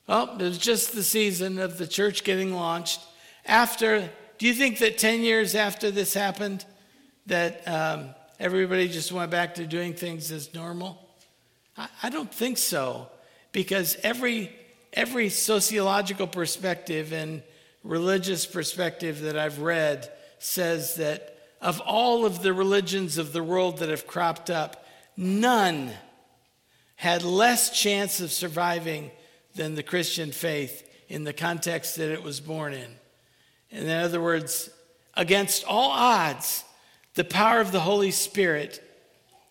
Well, 0.05 0.35
it 0.37 0.43
was 0.43 0.57
just 0.57 0.91
the 0.91 1.01
season 1.01 1.59
of 1.59 1.77
the 1.77 1.87
church 1.87 2.25
getting 2.25 2.53
launched. 2.53 2.99
After, 3.45 4.09
do 4.37 4.45
you 4.45 4.53
think 4.53 4.79
that 4.79 4.97
10 4.97 5.21
years 5.21 5.55
after 5.55 5.91
this 5.91 6.13
happened, 6.13 6.65
that 7.27 7.65
um, 7.69 8.09
everybody 8.37 8.89
just 8.89 9.13
went 9.13 9.31
back 9.31 9.55
to 9.55 9.65
doing 9.65 9.93
things 9.93 10.29
as 10.29 10.53
normal? 10.53 10.99
I, 11.77 11.87
I 12.03 12.09
don't 12.09 12.33
think 12.33 12.57
so, 12.57 13.07
because 13.53 13.95
every, 14.03 14.53
every 14.91 15.29
sociological 15.29 16.27
perspective 16.27 17.13
and 17.13 17.43
religious 17.85 18.45
perspective 18.45 19.21
that 19.21 19.37
I've 19.37 19.59
read 19.59 20.11
says 20.39 20.95
that 20.95 21.40
of 21.61 21.79
all 21.81 22.25
of 22.25 22.41
the 22.41 22.53
religions 22.53 23.17
of 23.17 23.33
the 23.33 23.43
world 23.43 23.77
that 23.77 23.89
have 23.89 24.07
cropped 24.07 24.49
up, 24.49 24.85
none 25.15 25.91
had 26.95 27.23
less 27.23 27.69
chance 27.69 28.19
of 28.19 28.31
surviving 28.31 29.11
than 29.55 29.75
the 29.75 29.83
Christian 29.83 30.31
faith 30.31 30.87
in 31.07 31.23
the 31.23 31.33
context 31.33 31.97
that 31.97 32.11
it 32.11 32.23
was 32.23 32.39
born 32.39 32.73
in. 32.73 32.95
In 33.69 33.89
other 33.89 34.21
words, 34.21 34.69
against 35.15 35.65
all 35.65 35.91
odds, 35.91 36.63
the 37.15 37.23
power 37.23 37.59
of 37.59 37.71
the 37.71 37.79
Holy 37.79 38.11
Spirit 38.11 38.81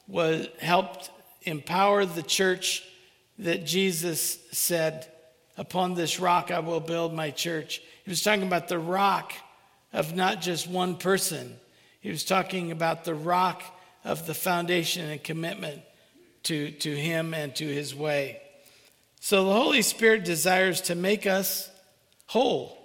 was 0.09 0.49
helped 0.61 1.11
empower 1.43 2.05
the 2.05 2.23
church 2.23 2.83
that 3.39 3.67
Jesus 3.67 4.39
said, 4.53 5.07
Upon 5.57 5.95
this 5.95 6.19
rock 6.19 6.51
I 6.51 6.61
will 6.61 6.81
build 6.81 7.13
my 7.13 7.31
church. 7.31 7.83
He 8.05 8.11
was 8.11 8.23
talking 8.23 8.47
about 8.47 8.69
the 8.69 8.79
rock 8.79 9.33
of 9.93 10.15
not 10.15 10.41
just 10.41 10.69
one 10.69 10.97
person, 10.97 11.57
he 12.01 12.09
was 12.09 12.25
talking 12.25 12.73
about 12.73 13.05
the 13.05 13.15
rock 13.15 13.63
of 14.05 14.27
the 14.27 14.35
foundation 14.35 15.09
and 15.09 15.23
commitment 15.23 15.83
to, 16.45 16.71
to 16.73 16.97
him 16.97 17.35
and 17.35 17.55
to 17.57 17.67
his 17.67 17.95
way. 17.95 18.41
So 19.21 19.45
the 19.45 19.53
Holy 19.53 19.83
Spirit 19.83 20.25
desires 20.25 20.81
to 20.83 20.95
make 20.95 21.27
us 21.27 21.71
whole, 22.27 22.79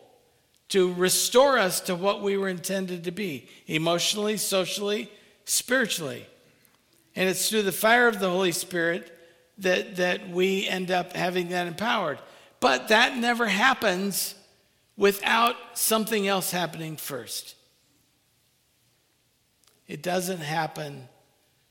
to 0.70 0.94
restore 0.94 1.58
us 1.58 1.80
to 1.82 1.96
what 1.96 2.22
we 2.22 2.36
were 2.36 2.50
intended 2.50 3.06
to 3.06 3.12
be 3.12 3.48
emotionally, 3.68 4.36
socially, 4.36 5.10
spiritually. 5.46 6.26
And 7.16 7.30
it's 7.30 7.50
through 7.50 7.62
the 7.62 7.72
fire 7.72 8.10
of 8.10 8.20
the 8.20 8.30
Holy 8.30 8.52
Spirit 8.52 9.12
that, 9.60 9.96
that 9.96 10.30
we 10.30 10.68
end 10.68 10.92
up 10.92 11.14
having 11.14 11.50
that 11.50 11.68
empowered. 11.68 12.20
But 12.60 12.90
that 12.90 13.16
never 13.16 13.46
happens 13.46 14.36
without 14.98 15.56
something 15.74 16.28
else 16.28 16.52
happening 16.52 16.98
first. 16.98 17.56
It 19.88 20.02
doesn't 20.02 20.40
happen 20.40 21.08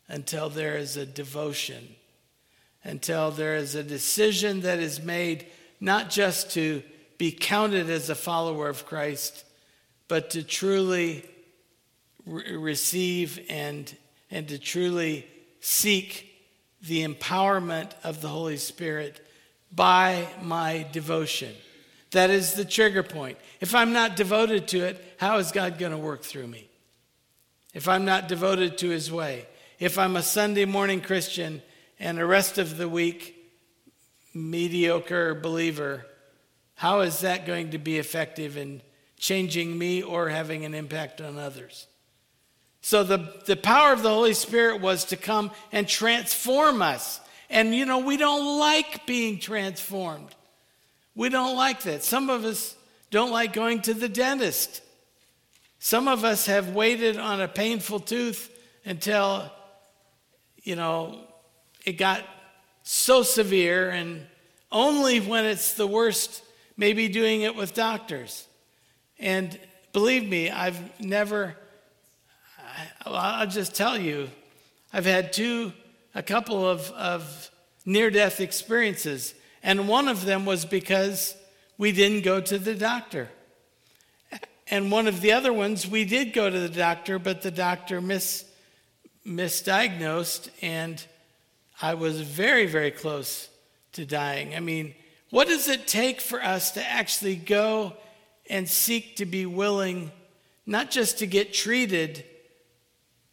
until 0.08 0.48
there 0.48 0.76
is 0.76 0.96
a 0.96 1.06
devotion 1.06 1.96
until 2.84 3.30
there 3.30 3.56
is 3.56 3.74
a 3.74 3.82
decision 3.82 4.60
that 4.60 4.78
is 4.78 5.02
made 5.02 5.46
not 5.80 6.10
just 6.10 6.50
to 6.52 6.82
be 7.16 7.32
counted 7.32 7.88
as 7.88 8.10
a 8.10 8.14
follower 8.14 8.68
of 8.68 8.84
Christ, 8.86 9.44
but 10.06 10.30
to 10.30 10.42
truly 10.42 11.24
re- 12.26 12.56
receive 12.56 13.40
and, 13.48 13.92
and 14.30 14.46
to 14.48 14.58
truly 14.58 15.26
seek 15.60 16.30
the 16.82 17.06
empowerment 17.06 17.92
of 18.04 18.20
the 18.20 18.28
Holy 18.28 18.58
Spirit 18.58 19.26
by 19.72 20.28
my 20.42 20.86
devotion. 20.92 21.52
That 22.10 22.30
is 22.30 22.52
the 22.52 22.64
trigger 22.64 23.02
point. 23.02 23.38
If 23.60 23.74
I'm 23.74 23.92
not 23.92 24.14
devoted 24.14 24.68
to 24.68 24.84
it, 24.84 25.02
how 25.16 25.38
is 25.38 25.52
God 25.52 25.78
going 25.78 25.92
to 25.92 25.98
work 25.98 26.22
through 26.22 26.46
me? 26.46 26.68
If 27.74 27.88
I'm 27.88 28.04
not 28.04 28.28
devoted 28.28 28.78
to 28.78 28.88
his 28.88 29.10
way, 29.10 29.46
if 29.80 29.98
I'm 29.98 30.16
a 30.16 30.22
Sunday 30.22 30.64
morning 30.64 31.00
Christian 31.00 31.60
and 31.98 32.16
the 32.16 32.24
rest 32.24 32.56
of 32.56 32.78
the 32.78 32.88
week 32.88 33.34
mediocre 34.32 35.34
believer, 35.34 36.06
how 36.76 37.00
is 37.00 37.20
that 37.20 37.46
going 37.46 37.70
to 37.70 37.78
be 37.78 37.98
effective 37.98 38.56
in 38.56 38.80
changing 39.18 39.76
me 39.76 40.02
or 40.02 40.28
having 40.28 40.64
an 40.64 40.72
impact 40.72 41.20
on 41.20 41.36
others? 41.36 41.88
So, 42.80 43.02
the, 43.02 43.32
the 43.46 43.56
power 43.56 43.92
of 43.92 44.02
the 44.02 44.10
Holy 44.10 44.34
Spirit 44.34 44.80
was 44.80 45.06
to 45.06 45.16
come 45.16 45.50
and 45.72 45.88
transform 45.88 46.82
us. 46.82 47.18
And, 47.48 47.74
you 47.74 47.86
know, 47.86 48.00
we 48.00 48.16
don't 48.16 48.58
like 48.58 49.06
being 49.06 49.38
transformed. 49.38 50.34
We 51.14 51.28
don't 51.28 51.56
like 51.56 51.82
that. 51.82 52.04
Some 52.04 52.28
of 52.28 52.44
us 52.44 52.76
don't 53.10 53.30
like 53.30 53.52
going 53.52 53.80
to 53.82 53.94
the 53.94 54.08
dentist. 54.08 54.82
Some 55.84 56.08
of 56.08 56.24
us 56.24 56.46
have 56.46 56.70
waited 56.70 57.18
on 57.18 57.42
a 57.42 57.46
painful 57.46 58.00
tooth 58.00 58.50
until, 58.86 59.52
you 60.62 60.76
know, 60.76 61.26
it 61.84 61.98
got 61.98 62.24
so 62.84 63.22
severe, 63.22 63.90
and 63.90 64.26
only 64.72 65.20
when 65.20 65.44
it's 65.44 65.74
the 65.74 65.86
worst, 65.86 66.42
maybe 66.78 67.08
doing 67.08 67.42
it 67.42 67.54
with 67.54 67.74
doctors. 67.74 68.48
And 69.18 69.60
believe 69.92 70.26
me, 70.26 70.48
I've 70.48 70.80
never, 71.02 71.54
I'll 73.04 73.46
just 73.46 73.74
tell 73.74 73.98
you, 73.98 74.30
I've 74.90 75.04
had 75.04 75.34
two, 75.34 75.74
a 76.14 76.22
couple 76.22 76.66
of, 76.66 76.90
of 76.92 77.50
near 77.84 78.08
death 78.08 78.40
experiences. 78.40 79.34
And 79.62 79.86
one 79.86 80.08
of 80.08 80.24
them 80.24 80.46
was 80.46 80.64
because 80.64 81.36
we 81.76 81.92
didn't 81.92 82.22
go 82.22 82.40
to 82.40 82.58
the 82.58 82.74
doctor. 82.74 83.28
And 84.68 84.90
one 84.90 85.06
of 85.06 85.20
the 85.20 85.32
other 85.32 85.52
ones, 85.52 85.86
we 85.86 86.04
did 86.04 86.32
go 86.32 86.48
to 86.48 86.58
the 86.58 86.68
doctor, 86.68 87.18
but 87.18 87.42
the 87.42 87.50
doctor 87.50 88.00
mis, 88.00 88.44
misdiagnosed 89.26 90.48
and 90.62 91.04
I 91.82 91.94
was 91.94 92.20
very, 92.20 92.66
very 92.66 92.90
close 92.90 93.48
to 93.92 94.06
dying. 94.06 94.54
I 94.54 94.60
mean, 94.60 94.94
what 95.30 95.48
does 95.48 95.68
it 95.68 95.86
take 95.86 96.20
for 96.20 96.42
us 96.42 96.72
to 96.72 96.88
actually 96.88 97.36
go 97.36 97.94
and 98.48 98.68
seek 98.68 99.16
to 99.16 99.26
be 99.26 99.46
willing, 99.46 100.12
not 100.66 100.90
just 100.90 101.18
to 101.18 101.26
get 101.26 101.52
treated? 101.52 102.24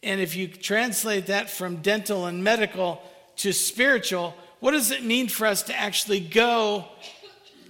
And 0.02 0.20
if 0.20 0.36
you 0.36 0.48
translate 0.48 1.28
that 1.28 1.50
from 1.50 1.78
dental 1.78 2.26
and 2.26 2.44
medical 2.44 3.02
to 3.38 3.54
spiritual, 3.54 4.34
what 4.60 4.72
does 4.72 4.91
it 4.91 5.04
mean 5.04 5.28
for 5.28 5.46
us 5.46 5.63
to 5.63 5.80
actually 5.80 6.20
go 6.20 6.86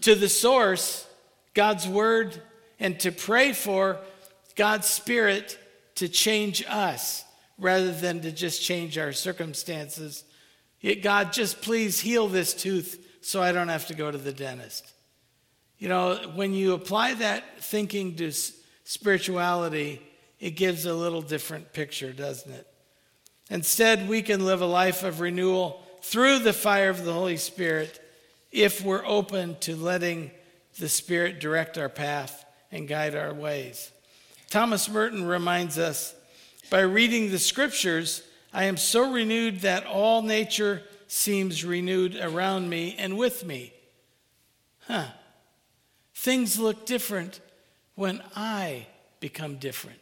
to 0.01 0.15
the 0.15 0.29
source, 0.29 1.07
God's 1.53 1.87
word, 1.87 2.41
and 2.81 2.99
to 2.99 3.11
pray 3.11 3.53
for 3.53 3.99
God's 4.55 4.87
Spirit 4.87 5.57
to 5.95 6.09
change 6.09 6.65
us 6.67 7.23
rather 7.57 7.91
than 7.93 8.21
to 8.21 8.31
just 8.31 8.61
change 8.61 8.97
our 8.97 9.13
circumstances. 9.13 10.25
Yet, 10.81 11.03
God, 11.03 11.31
just 11.31 11.61
please 11.61 11.99
heal 11.99 12.27
this 12.27 12.55
tooth 12.55 13.07
so 13.21 13.41
I 13.41 13.51
don't 13.51 13.67
have 13.67 13.85
to 13.87 13.93
go 13.93 14.09
to 14.09 14.17
the 14.17 14.33
dentist. 14.33 14.91
You 15.77 15.89
know, 15.89 16.15
when 16.33 16.53
you 16.53 16.73
apply 16.73 17.13
that 17.15 17.63
thinking 17.63 18.15
to 18.15 18.31
spirituality, 18.83 20.01
it 20.39 20.51
gives 20.51 20.87
a 20.87 20.93
little 20.93 21.21
different 21.21 21.73
picture, 21.73 22.11
doesn't 22.11 22.51
it? 22.51 22.67
Instead, 23.51 24.09
we 24.09 24.23
can 24.23 24.43
live 24.43 24.61
a 24.61 24.65
life 24.65 25.03
of 25.03 25.19
renewal 25.19 25.83
through 26.01 26.39
the 26.39 26.53
fire 26.53 26.89
of 26.89 27.05
the 27.05 27.13
Holy 27.13 27.37
Spirit 27.37 27.99
if 28.51 28.83
we're 28.83 29.05
open 29.05 29.55
to 29.59 29.75
letting 29.75 30.31
the 30.79 30.89
Spirit 30.89 31.39
direct 31.39 31.77
our 31.77 31.89
path 31.89 32.43
and 32.71 32.87
guide 32.87 33.15
our 33.15 33.33
ways. 33.33 33.91
Thomas 34.49 34.89
Merton 34.89 35.25
reminds 35.25 35.77
us 35.77 36.15
by 36.69 36.81
reading 36.81 37.29
the 37.29 37.39
scriptures, 37.39 38.23
I 38.53 38.65
am 38.65 38.77
so 38.77 39.11
renewed 39.11 39.61
that 39.61 39.85
all 39.85 40.21
nature 40.21 40.83
seems 41.07 41.65
renewed 41.65 42.15
around 42.15 42.69
me 42.69 42.95
and 42.97 43.17
with 43.17 43.45
me. 43.45 43.73
Huh. 44.87 45.07
Things 46.15 46.59
look 46.59 46.85
different 46.85 47.41
when 47.95 48.21
I 48.35 48.87
become 49.19 49.57
different. 49.57 49.99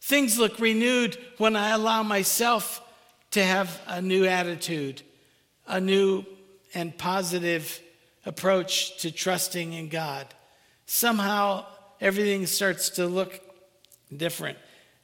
Things 0.00 0.38
look 0.38 0.58
renewed 0.58 1.16
when 1.38 1.56
I 1.56 1.70
allow 1.70 2.02
myself 2.02 2.82
to 3.32 3.44
have 3.44 3.80
a 3.86 4.02
new 4.02 4.26
attitude, 4.26 5.02
a 5.66 5.80
new 5.80 6.24
and 6.74 6.96
positive 6.96 7.80
approach 8.26 8.98
to 8.98 9.10
trusting 9.10 9.72
in 9.72 9.88
God. 9.88 10.26
Somehow 10.86 11.66
everything 12.04 12.44
starts 12.44 12.90
to 12.90 13.06
look 13.06 13.40
different. 14.14 14.58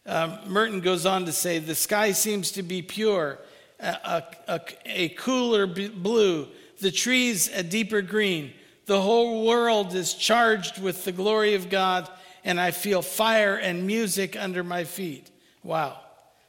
Um, 0.04 0.38
Merton 0.46 0.80
goes 0.80 1.06
on 1.06 1.24
to 1.24 1.32
say 1.32 1.58
the 1.58 1.74
sky 1.74 2.12
seems 2.12 2.52
to 2.52 2.62
be 2.62 2.82
pure, 2.82 3.38
a, 3.80 4.22
a, 4.46 4.60
a 4.84 5.08
cooler 5.08 5.66
blue, 5.66 6.46
the 6.80 6.90
trees 6.90 7.48
a 7.48 7.62
deeper 7.62 8.02
green. 8.02 8.52
The 8.84 9.00
whole 9.00 9.46
world 9.46 9.94
is 9.94 10.12
charged 10.12 10.80
with 10.82 11.06
the 11.06 11.12
glory 11.12 11.54
of 11.54 11.70
God 11.70 12.06
and 12.44 12.60
I 12.60 12.70
feel 12.70 13.00
fire 13.00 13.56
and 13.56 13.86
music 13.86 14.36
under 14.38 14.62
my 14.62 14.84
feet. 14.84 15.30
Wow. 15.62 15.98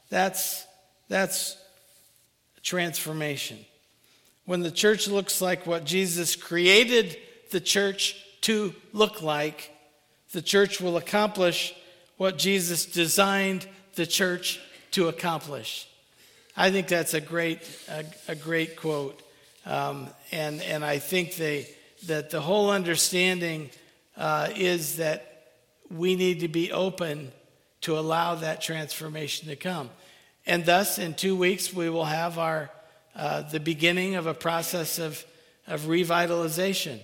That's, 0.09 0.65
that's 1.07 1.57
transformation. 2.61 3.57
When 4.43 4.61
the 4.61 4.71
church 4.71 5.07
looks 5.07 5.41
like 5.41 5.65
what 5.65 5.85
Jesus 5.85 6.35
created 6.35 7.17
the 7.51 7.61
church 7.61 8.17
to 8.41 8.75
look 8.91 9.21
like, 9.21 9.71
the 10.31 10.41
church 10.41 10.79
will 10.79 10.97
accomplish 10.97 11.73
what 12.17 12.37
Jesus 12.37 12.85
designed 12.85 13.67
the 13.95 14.05
church 14.05 14.59
to 14.91 15.07
accomplish. 15.07 15.87
I 16.55 16.71
think 16.71 16.87
that's 16.87 17.13
a 17.13 17.21
great, 17.21 17.59
a, 17.89 18.05
a 18.29 18.35
great 18.35 18.75
quote. 18.75 19.21
Um, 19.65 20.07
and, 20.31 20.61
and 20.61 20.83
I 20.83 20.99
think 20.99 21.35
they, 21.35 21.67
that 22.07 22.29
the 22.29 22.41
whole 22.41 22.69
understanding 22.69 23.69
uh, 24.17 24.49
is 24.55 24.97
that 24.97 25.51
we 25.89 26.15
need 26.15 26.41
to 26.41 26.47
be 26.47 26.71
open 26.71 27.31
to 27.81 27.97
allow 27.97 28.35
that 28.35 28.61
transformation 28.61 29.47
to 29.49 29.55
come. 29.55 29.89
And 30.45 30.65
thus, 30.65 30.97
in 30.97 31.13
two 31.13 31.35
weeks, 31.35 31.73
we 31.73 31.89
will 31.89 32.05
have 32.05 32.37
our, 32.37 32.71
uh, 33.15 33.41
the 33.43 33.59
beginning 33.59 34.15
of 34.15 34.27
a 34.27 34.33
process 34.33 34.99
of, 34.99 35.23
of 35.67 35.81
revitalization. 35.81 36.99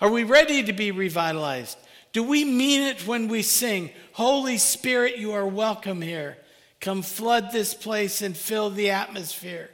Are 0.00 0.10
we 0.10 0.24
ready 0.24 0.62
to 0.64 0.72
be 0.72 0.90
revitalized? 0.90 1.78
Do 2.14 2.22
we 2.22 2.44
mean 2.44 2.82
it 2.82 3.08
when 3.08 3.26
we 3.26 3.42
sing, 3.42 3.90
Holy 4.12 4.56
Spirit, 4.56 5.18
you 5.18 5.32
are 5.32 5.46
welcome 5.46 6.00
here? 6.00 6.38
Come 6.80 7.02
flood 7.02 7.50
this 7.50 7.74
place 7.74 8.22
and 8.22 8.36
fill 8.36 8.70
the 8.70 8.90
atmosphere. 8.90 9.68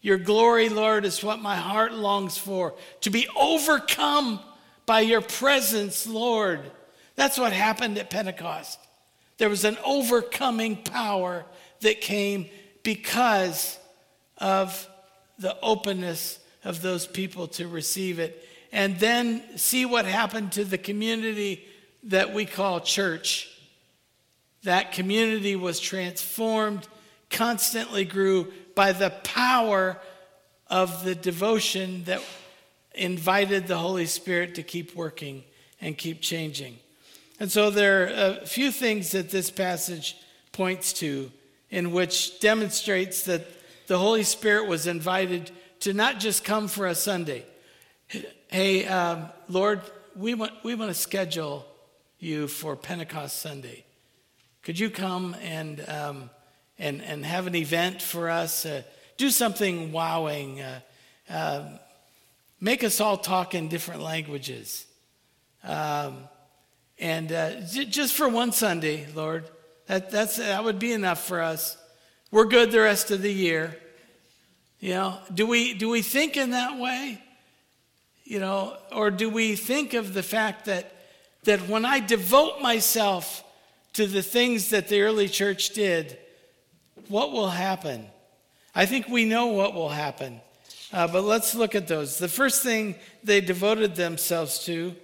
Your 0.00 0.16
glory, 0.16 0.68
Lord, 0.68 1.04
is 1.04 1.24
what 1.24 1.40
my 1.40 1.56
heart 1.56 1.92
longs 1.92 2.38
for, 2.38 2.74
to 3.00 3.10
be 3.10 3.26
overcome 3.36 4.38
by 4.86 5.00
your 5.00 5.20
presence, 5.20 6.06
Lord. 6.06 6.60
That's 7.16 7.36
what 7.36 7.52
happened 7.52 7.98
at 7.98 8.08
Pentecost. 8.08 8.78
There 9.38 9.50
was 9.50 9.64
an 9.64 9.76
overcoming 9.84 10.76
power 10.76 11.44
that 11.80 12.00
came 12.00 12.46
because 12.84 13.80
of 14.38 14.88
the 15.40 15.58
openness 15.60 16.38
of 16.62 16.82
those 16.82 17.08
people 17.08 17.48
to 17.48 17.66
receive 17.66 18.20
it. 18.20 18.46
And 18.70 18.96
then 19.00 19.42
see 19.58 19.84
what 19.86 20.04
happened 20.04 20.52
to 20.52 20.64
the 20.64 20.78
community 20.78 21.66
that 22.04 22.32
we 22.32 22.44
call 22.46 22.80
church. 22.80 23.48
That 24.62 24.92
community 24.92 25.56
was 25.56 25.80
transformed, 25.80 26.86
constantly 27.30 28.04
grew 28.04 28.52
by 28.74 28.92
the 28.92 29.10
power 29.24 29.98
of 30.68 31.04
the 31.04 31.14
devotion 31.14 32.04
that 32.04 32.22
invited 32.94 33.66
the 33.66 33.78
Holy 33.78 34.06
Spirit 34.06 34.54
to 34.56 34.62
keep 34.62 34.94
working 34.94 35.44
and 35.80 35.96
keep 35.96 36.20
changing. 36.20 36.78
And 37.38 37.50
so 37.50 37.70
there 37.70 38.02
are 38.02 38.38
a 38.42 38.46
few 38.46 38.70
things 38.70 39.12
that 39.12 39.30
this 39.30 39.50
passage 39.50 40.16
points 40.52 40.92
to 40.94 41.30
in 41.70 41.92
which 41.92 42.38
demonstrates 42.40 43.24
that 43.24 43.46
the 43.86 43.98
Holy 43.98 44.22
Spirit 44.22 44.68
was 44.68 44.86
invited 44.86 45.50
to 45.80 45.94
not 45.94 46.20
just 46.20 46.44
come 46.44 46.68
for 46.68 46.86
a 46.86 46.94
Sunday. 46.94 47.44
Hey, 48.48 48.86
um, 48.86 49.28
Lord, 49.48 49.80
we 50.14 50.34
want, 50.34 50.52
we 50.62 50.74
want 50.74 50.90
to 50.90 50.94
schedule 50.94 51.64
you 52.20 52.46
for 52.46 52.76
Pentecost 52.76 53.40
Sunday. 53.40 53.84
Could 54.62 54.78
you 54.78 54.90
come 54.90 55.34
and, 55.42 55.82
um, 55.88 56.30
and, 56.78 57.02
and 57.02 57.24
have 57.24 57.46
an 57.46 57.54
event 57.54 58.02
for 58.02 58.28
us? 58.28 58.66
Uh, 58.66 58.82
do 59.16 59.30
something 59.30 59.90
wowing. 59.90 60.60
Uh, 60.60 60.80
uh, 61.30 61.68
make 62.60 62.84
us 62.84 63.00
all 63.00 63.16
talk 63.16 63.54
in 63.54 63.68
different 63.68 64.02
languages. 64.02 64.86
Um, 65.64 66.28
and 66.98 67.32
uh, 67.32 67.60
j- 67.62 67.86
just 67.86 68.14
for 68.14 68.28
one 68.28 68.52
Sunday, 68.52 69.06
Lord, 69.14 69.48
that, 69.86 70.10
that's, 70.10 70.36
that 70.36 70.62
would 70.62 70.78
be 70.78 70.92
enough 70.92 71.24
for 71.24 71.40
us. 71.40 71.76
We're 72.30 72.44
good 72.44 72.70
the 72.70 72.80
rest 72.80 73.10
of 73.10 73.22
the 73.22 73.32
year. 73.32 73.76
You 74.78 74.90
know, 74.90 75.18
do 75.32 75.46
we, 75.46 75.74
do 75.74 75.88
we 75.88 76.02
think 76.02 76.36
in 76.36 76.50
that 76.50 76.78
way? 76.78 77.22
You 78.24 78.40
know, 78.40 78.76
or 78.92 79.10
do 79.10 79.28
we 79.28 79.56
think 79.56 79.94
of 79.94 80.14
the 80.14 80.22
fact 80.22 80.66
that, 80.66 80.92
that 81.44 81.68
when 81.68 81.84
I 81.84 82.00
devote 82.00 82.60
myself 82.60 83.44
to 83.94 84.06
the 84.06 84.22
things 84.22 84.70
that 84.70 84.88
the 84.88 85.02
early 85.02 85.28
church 85.28 85.70
did, 85.70 86.18
what 87.08 87.32
will 87.32 87.50
happen? 87.50 88.06
I 88.74 88.86
think 88.86 89.08
we 89.08 89.24
know 89.24 89.46
what 89.46 89.74
will 89.74 89.88
happen. 89.88 90.40
Uh, 90.92 91.06
but 91.06 91.22
let's 91.22 91.54
look 91.54 91.74
at 91.74 91.88
those. 91.88 92.18
The 92.18 92.28
first 92.28 92.62
thing 92.62 92.96
they 93.22 93.40
devoted 93.40 93.94
themselves 93.94 94.64
to 94.64 94.94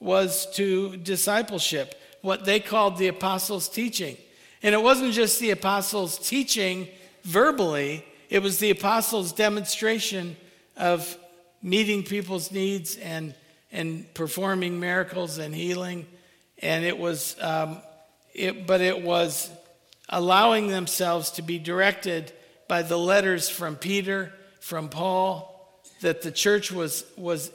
was 0.00 0.46
to 0.56 0.96
discipleship, 0.98 1.94
what 2.22 2.44
they 2.44 2.60
called 2.60 2.98
the 2.98 3.08
apostles' 3.08 3.68
teaching. 3.68 4.16
And 4.62 4.74
it 4.74 4.82
wasn't 4.82 5.12
just 5.12 5.40
the 5.40 5.50
apostles' 5.50 6.18
teaching 6.18 6.88
verbally, 7.24 8.04
it 8.28 8.42
was 8.42 8.58
the 8.58 8.70
apostles' 8.70 9.32
demonstration 9.32 10.36
of 10.76 11.16
meeting 11.62 12.02
people's 12.02 12.50
needs 12.50 12.96
and, 12.96 13.34
and 13.72 14.12
performing 14.14 14.78
miracles 14.78 15.38
and 15.38 15.54
healing. 15.54 16.06
And 16.58 16.84
it 16.84 16.96
was, 16.96 17.36
um, 17.40 17.78
it, 18.34 18.66
but 18.66 18.80
it 18.80 19.02
was 19.02 19.50
allowing 20.08 20.68
themselves 20.68 21.32
to 21.32 21.42
be 21.42 21.58
directed 21.58 22.32
by 22.68 22.82
the 22.82 22.98
letters 22.98 23.48
from 23.48 23.76
Peter, 23.76 24.32
from 24.60 24.88
Paul, 24.88 25.48
that 26.02 26.22
the 26.22 26.30
church 26.30 26.70
was, 26.70 27.04
was 27.16 27.50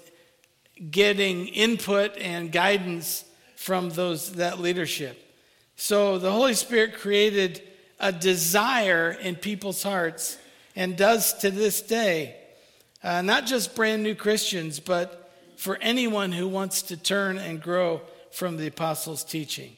getting 0.92 1.48
input 1.48 2.18
and 2.18 2.52
guidance 2.52 3.24
from 3.56 3.90
those 3.92 4.34
that 4.34 4.60
leadership. 4.60 5.24
So 5.76 6.18
the 6.18 6.32
Holy 6.32 6.54
Spirit 6.54 6.96
created 6.96 7.62
a 8.00 8.12
desire 8.12 9.12
in 9.12 9.36
people's 9.36 9.84
hearts 9.84 10.38
and 10.76 10.96
does 10.96 11.34
to 11.40 11.52
this 11.52 11.82
day, 11.82 12.36
uh, 13.04 13.22
not 13.22 13.46
just 13.46 13.76
brand 13.76 14.04
new 14.04 14.16
Christians, 14.16 14.80
but 14.80 15.27
for 15.58 15.78
anyone 15.82 16.32
who 16.32 16.48
wants 16.48 16.84
to 16.84 16.96
turn 16.96 17.38
and 17.38 17.62
grow 17.62 18.02
from 18.32 18.58
the 18.58 18.68
apostles' 18.68 19.24
teaching. 19.24 19.76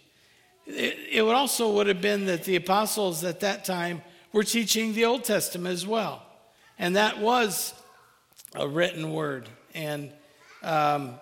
It, 0.68 0.98
it 1.10 1.22
also 1.22 1.72
would 1.74 1.88
have 1.88 2.02
been 2.02 2.26
that 2.26 2.44
the 2.44 2.58
apostles 2.58 3.24
at 3.24 3.40
that 3.40 3.66
time 3.66 4.04
were 4.32 4.44
teaching 4.44 4.94
the 4.94 5.06
Old 5.06 5.24
Testament 5.24 5.74
as 5.74 5.88
well. 5.88 6.22
And 6.78 6.96
that 6.96 7.20
was 7.20 7.74
a 8.54 8.68
written 8.68 9.14
word. 9.14 9.50
And 9.74 10.12
um, 10.62 11.16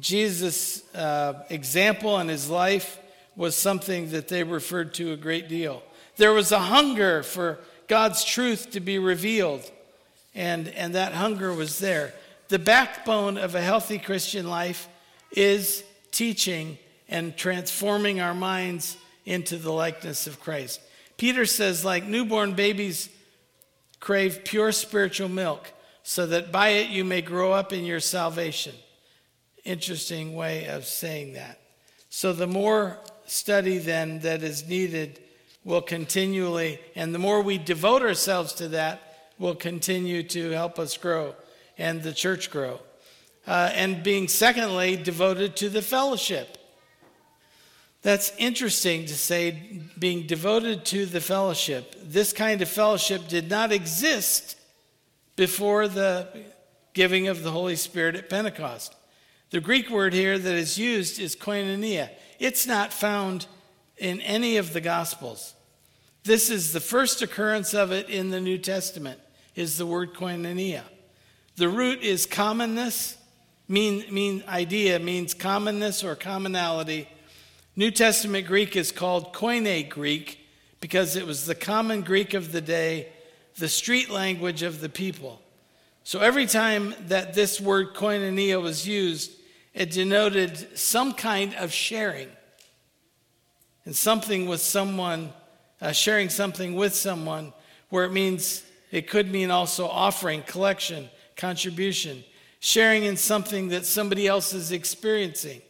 Jesus' 0.00 0.82
uh, 0.94 1.44
example 1.50 2.16
and 2.16 2.28
his 2.28 2.50
life 2.50 2.98
was 3.36 3.54
something 3.54 4.10
that 4.10 4.28
they 4.28 4.42
referred 4.42 4.94
to 4.94 5.12
a 5.12 5.16
great 5.16 5.48
deal. 5.48 5.82
There 6.16 6.32
was 6.32 6.50
a 6.50 6.58
hunger 6.58 7.22
for 7.22 7.58
God's 7.86 8.24
truth 8.24 8.70
to 8.70 8.80
be 8.80 8.98
revealed, 8.98 9.70
and, 10.34 10.68
and 10.68 10.94
that 10.94 11.12
hunger 11.12 11.52
was 11.52 11.78
there. 11.78 12.14
The 12.48 12.58
backbone 12.58 13.38
of 13.38 13.54
a 13.54 13.60
healthy 13.60 13.98
Christian 13.98 14.48
life 14.48 14.88
is 15.32 15.82
teaching 16.12 16.78
and 17.08 17.36
transforming 17.36 18.20
our 18.20 18.34
minds 18.34 18.96
into 19.24 19.56
the 19.56 19.72
likeness 19.72 20.26
of 20.26 20.40
Christ. 20.40 20.80
Peter 21.16 21.44
says, 21.44 21.84
like 21.84 22.04
newborn 22.04 22.52
babies 22.54 23.08
crave 23.98 24.44
pure 24.44 24.70
spiritual 24.70 25.28
milk, 25.28 25.72
so 26.04 26.26
that 26.26 26.52
by 26.52 26.68
it 26.68 26.90
you 26.90 27.04
may 27.04 27.20
grow 27.20 27.52
up 27.52 27.72
in 27.72 27.84
your 27.84 27.98
salvation. 27.98 28.74
Interesting 29.64 30.36
way 30.36 30.66
of 30.66 30.84
saying 30.84 31.32
that. 31.32 31.58
So 32.08 32.32
the 32.32 32.46
more 32.46 32.98
study 33.26 33.78
then 33.78 34.20
that 34.20 34.44
is 34.44 34.68
needed 34.68 35.20
will 35.64 35.82
continually, 35.82 36.78
and 36.94 37.12
the 37.12 37.18
more 37.18 37.42
we 37.42 37.58
devote 37.58 38.02
ourselves 38.02 38.52
to 38.52 38.68
that, 38.68 39.02
will 39.38 39.56
continue 39.56 40.22
to 40.22 40.50
help 40.52 40.78
us 40.78 40.96
grow 40.96 41.34
and 41.78 42.02
the 42.02 42.12
church 42.12 42.50
grow. 42.50 42.80
Uh, 43.46 43.70
and 43.74 44.02
being, 44.02 44.28
secondly, 44.28 44.96
devoted 44.96 45.56
to 45.56 45.68
the 45.68 45.82
fellowship. 45.82 46.58
That's 48.02 48.32
interesting 48.38 49.06
to 49.06 49.14
say, 49.14 49.82
being 49.98 50.26
devoted 50.26 50.84
to 50.86 51.06
the 51.06 51.20
fellowship. 51.20 51.94
This 52.02 52.32
kind 52.32 52.62
of 52.62 52.68
fellowship 52.68 53.28
did 53.28 53.50
not 53.50 53.72
exist 53.72 54.58
before 55.36 55.88
the 55.88 56.28
giving 56.92 57.28
of 57.28 57.42
the 57.42 57.50
Holy 57.50 57.76
Spirit 57.76 58.16
at 58.16 58.30
Pentecost. 58.30 58.94
The 59.50 59.60
Greek 59.60 59.90
word 59.90 60.12
here 60.12 60.38
that 60.38 60.54
is 60.54 60.78
used 60.78 61.20
is 61.20 61.36
koinonia. 61.36 62.10
It's 62.38 62.66
not 62.66 62.92
found 62.92 63.46
in 63.96 64.20
any 64.22 64.56
of 64.56 64.72
the 64.72 64.80
Gospels. 64.80 65.54
This 66.24 66.50
is 66.50 66.72
the 66.72 66.80
first 66.80 67.22
occurrence 67.22 67.74
of 67.74 67.92
it 67.92 68.08
in 68.08 68.30
the 68.30 68.40
New 68.40 68.58
Testament, 68.58 69.20
is 69.54 69.78
the 69.78 69.86
word 69.86 70.14
koinonia. 70.14 70.82
The 71.56 71.68
root 71.70 72.02
is 72.02 72.26
commonness, 72.26 73.16
mean, 73.66 74.04
mean 74.12 74.44
idea 74.46 74.98
means 74.98 75.32
commonness 75.32 76.04
or 76.04 76.14
commonality. 76.14 77.08
New 77.74 77.90
Testament 77.90 78.46
Greek 78.46 78.76
is 78.76 78.92
called 78.92 79.32
Koine 79.32 79.88
Greek 79.88 80.38
because 80.80 81.16
it 81.16 81.26
was 81.26 81.46
the 81.46 81.54
common 81.54 82.02
Greek 82.02 82.34
of 82.34 82.52
the 82.52 82.60
day, 82.60 83.08
the 83.56 83.68
street 83.68 84.10
language 84.10 84.62
of 84.62 84.82
the 84.82 84.90
people. 84.90 85.40
So 86.04 86.20
every 86.20 86.44
time 86.44 86.94
that 87.08 87.32
this 87.32 87.58
word 87.58 87.94
koinonia 87.94 88.60
was 88.60 88.86
used, 88.86 89.32
it 89.72 89.90
denoted 89.90 90.78
some 90.78 91.14
kind 91.14 91.54
of 91.54 91.72
sharing 91.72 92.28
and 93.86 93.96
something 93.96 94.46
with 94.46 94.60
someone, 94.60 95.32
uh, 95.80 95.92
sharing 95.92 96.28
something 96.28 96.74
with 96.74 96.94
someone, 96.94 97.54
where 97.88 98.04
it 98.04 98.12
means 98.12 98.62
it 98.90 99.08
could 99.08 99.32
mean 99.32 99.50
also 99.50 99.86
offering, 99.88 100.42
collection, 100.42 101.08
contribution, 101.36 102.24
sharing 102.60 103.04
in 103.04 103.16
something 103.16 103.68
that 103.68 103.86
somebody 103.86 104.26
else 104.26 104.52
is 104.52 104.72
experiencing. 104.72 105.60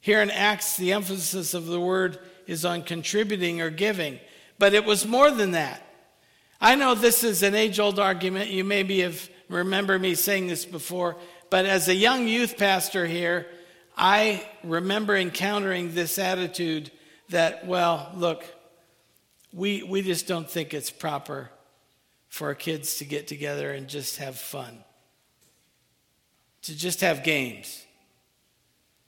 Here 0.00 0.20
in 0.20 0.30
Acts, 0.30 0.76
the 0.76 0.92
emphasis 0.92 1.54
of 1.54 1.66
the 1.66 1.80
word 1.80 2.18
is 2.46 2.64
on 2.64 2.82
contributing 2.82 3.60
or 3.60 3.70
giving, 3.70 4.20
but 4.58 4.74
it 4.74 4.84
was 4.84 5.06
more 5.06 5.30
than 5.30 5.52
that. 5.52 5.80
I 6.60 6.74
know 6.74 6.94
this 6.94 7.24
is 7.24 7.42
an 7.42 7.54
age 7.54 7.80
old 7.80 7.98
argument. 7.98 8.50
You 8.50 8.64
maybe 8.64 9.00
have 9.00 9.28
remember 9.48 9.98
me 9.98 10.14
saying 10.14 10.46
this 10.46 10.64
before, 10.64 11.16
but 11.50 11.66
as 11.66 11.88
a 11.88 11.94
young 11.94 12.28
youth 12.28 12.56
pastor 12.56 13.06
here, 13.06 13.46
I 13.96 14.46
remember 14.62 15.16
encountering 15.16 15.94
this 15.94 16.18
attitude 16.18 16.90
that, 17.30 17.66
well, 17.66 18.10
look, 18.14 18.44
we, 19.52 19.82
we 19.82 20.02
just 20.02 20.26
don't 20.26 20.50
think 20.50 20.74
it's 20.74 20.90
proper 20.90 21.50
for 22.34 22.48
our 22.48 22.54
kids 22.56 22.96
to 22.96 23.04
get 23.04 23.28
together 23.28 23.70
and 23.70 23.86
just 23.86 24.16
have 24.16 24.36
fun, 24.36 24.76
to 26.62 26.76
just 26.76 27.00
have 27.00 27.22
games. 27.22 27.86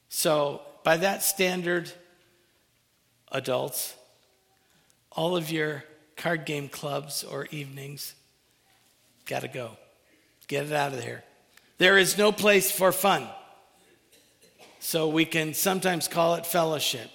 So, 0.08 0.62
by 0.84 0.98
that 0.98 1.24
standard, 1.24 1.90
adults, 3.32 3.96
all 5.10 5.36
of 5.36 5.50
your 5.50 5.82
card 6.16 6.44
game 6.44 6.68
clubs 6.68 7.24
or 7.24 7.46
evenings, 7.46 8.14
got 9.24 9.42
to 9.42 9.48
go. 9.48 9.72
Get 10.46 10.66
it 10.66 10.72
out 10.72 10.92
of 10.92 11.02
there. 11.02 11.24
There 11.78 11.98
is 11.98 12.16
no 12.16 12.30
place 12.30 12.70
for 12.70 12.92
fun. 12.92 13.26
So 14.78 15.08
we 15.08 15.24
can 15.24 15.52
sometimes 15.52 16.06
call 16.06 16.36
it 16.36 16.46
fellowship. 16.46 17.10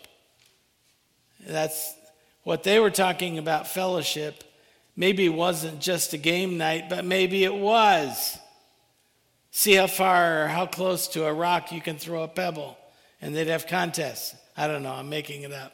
That's 1.39 1.95
what 2.43 2.63
they 2.63 2.80
were 2.80 2.91
talking 2.91 3.38
about 3.38 3.65
fellowship. 3.65 4.43
Maybe 4.95 5.25
it 5.25 5.34
wasn't 5.34 5.80
just 5.80 6.13
a 6.13 6.17
game 6.17 6.58
night, 6.58 6.89
but 6.89 7.06
maybe 7.06 7.43
it 7.43 7.54
was. 7.54 8.38
See 9.51 9.73
how 9.75 9.88
far 9.88 10.43
or 10.43 10.47
how 10.47 10.65
close 10.65 11.08
to 11.10 11.25
a 11.25 11.34
rock 11.34 11.71
you 11.71 11.82
can 11.82 11.97
throw 11.97 12.23
a 12.23 12.27
pebble. 12.27 12.77
And 13.21 13.36
they'd 13.36 13.47
have 13.47 13.67
contests. 13.67 14.36
I 14.58 14.67
don't 14.67 14.84
know, 14.84 14.93
I'm 14.93 15.10
making 15.10 15.43
it 15.43 15.54
up. 15.54 15.73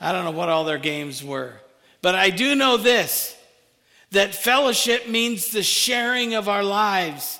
I 0.00 0.12
don't 0.12 0.24
know 0.24 0.30
what 0.30 0.48
all 0.48 0.64
their 0.64 0.78
games 0.78 1.24
were. 1.24 1.54
But 2.02 2.14
I 2.14 2.30
do 2.30 2.54
know 2.54 2.76
this 2.76 3.36
that 4.10 4.34
fellowship 4.34 5.06
means 5.06 5.48
the 5.48 5.62
sharing 5.62 6.34
of 6.34 6.48
our 6.48 6.64
lives. 6.64 7.38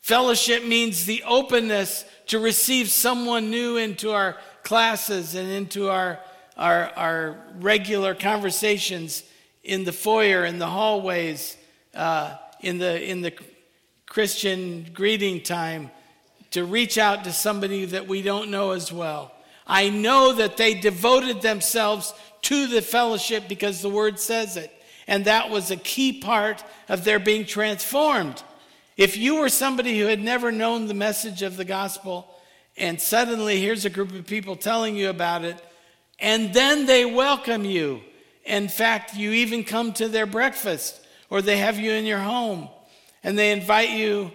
Fellowship 0.00 0.64
means 0.64 1.04
the 1.04 1.22
openness 1.24 2.06
to 2.28 2.38
receive 2.38 2.88
someone 2.88 3.50
new 3.50 3.76
into 3.76 4.12
our 4.12 4.38
classes 4.62 5.34
and 5.34 5.50
into 5.50 5.90
our 5.90 6.18
our, 6.56 6.90
our 6.96 7.36
regular 7.58 8.14
conversations 8.14 9.24
in 9.62 9.84
the 9.84 9.92
foyer, 9.92 10.44
in 10.44 10.58
the 10.58 10.66
hallways, 10.66 11.56
uh, 11.94 12.36
in, 12.60 12.78
the, 12.78 13.02
in 13.02 13.20
the 13.20 13.32
Christian 14.06 14.86
greeting 14.92 15.42
time, 15.42 15.90
to 16.52 16.64
reach 16.64 16.98
out 16.98 17.24
to 17.24 17.32
somebody 17.32 17.84
that 17.84 18.08
we 18.08 18.22
don't 18.22 18.50
know 18.50 18.72
as 18.72 18.92
well. 18.92 19.32
I 19.66 19.88
know 19.88 20.32
that 20.32 20.56
they 20.56 20.74
devoted 20.74 21.42
themselves 21.42 22.12
to 22.42 22.66
the 22.66 22.82
fellowship 22.82 23.48
because 23.48 23.80
the 23.80 23.88
word 23.88 24.18
says 24.18 24.56
it. 24.56 24.72
And 25.06 25.24
that 25.24 25.50
was 25.50 25.70
a 25.70 25.76
key 25.76 26.20
part 26.20 26.64
of 26.88 27.04
their 27.04 27.18
being 27.18 27.44
transformed. 27.44 28.42
If 28.96 29.16
you 29.16 29.36
were 29.36 29.48
somebody 29.48 29.98
who 29.98 30.06
had 30.06 30.20
never 30.20 30.50
known 30.52 30.86
the 30.86 30.94
message 30.94 31.42
of 31.42 31.56
the 31.56 31.64
gospel, 31.64 32.26
and 32.76 33.00
suddenly 33.00 33.60
here's 33.60 33.84
a 33.84 33.90
group 33.90 34.12
of 34.12 34.26
people 34.26 34.56
telling 34.56 34.96
you 34.96 35.08
about 35.08 35.44
it, 35.44 35.62
and 36.18 36.52
then 36.52 36.86
they 36.86 37.04
welcome 37.04 37.64
you. 37.64 38.02
In 38.44 38.68
fact, 38.68 39.14
you 39.14 39.32
even 39.32 39.64
come 39.64 39.92
to 39.94 40.08
their 40.08 40.26
breakfast 40.26 41.00
or 41.28 41.42
they 41.42 41.58
have 41.58 41.78
you 41.78 41.92
in 41.92 42.04
your 42.04 42.18
home 42.18 42.68
and 43.22 43.38
they 43.38 43.52
invite 43.52 43.90
you 43.90 44.30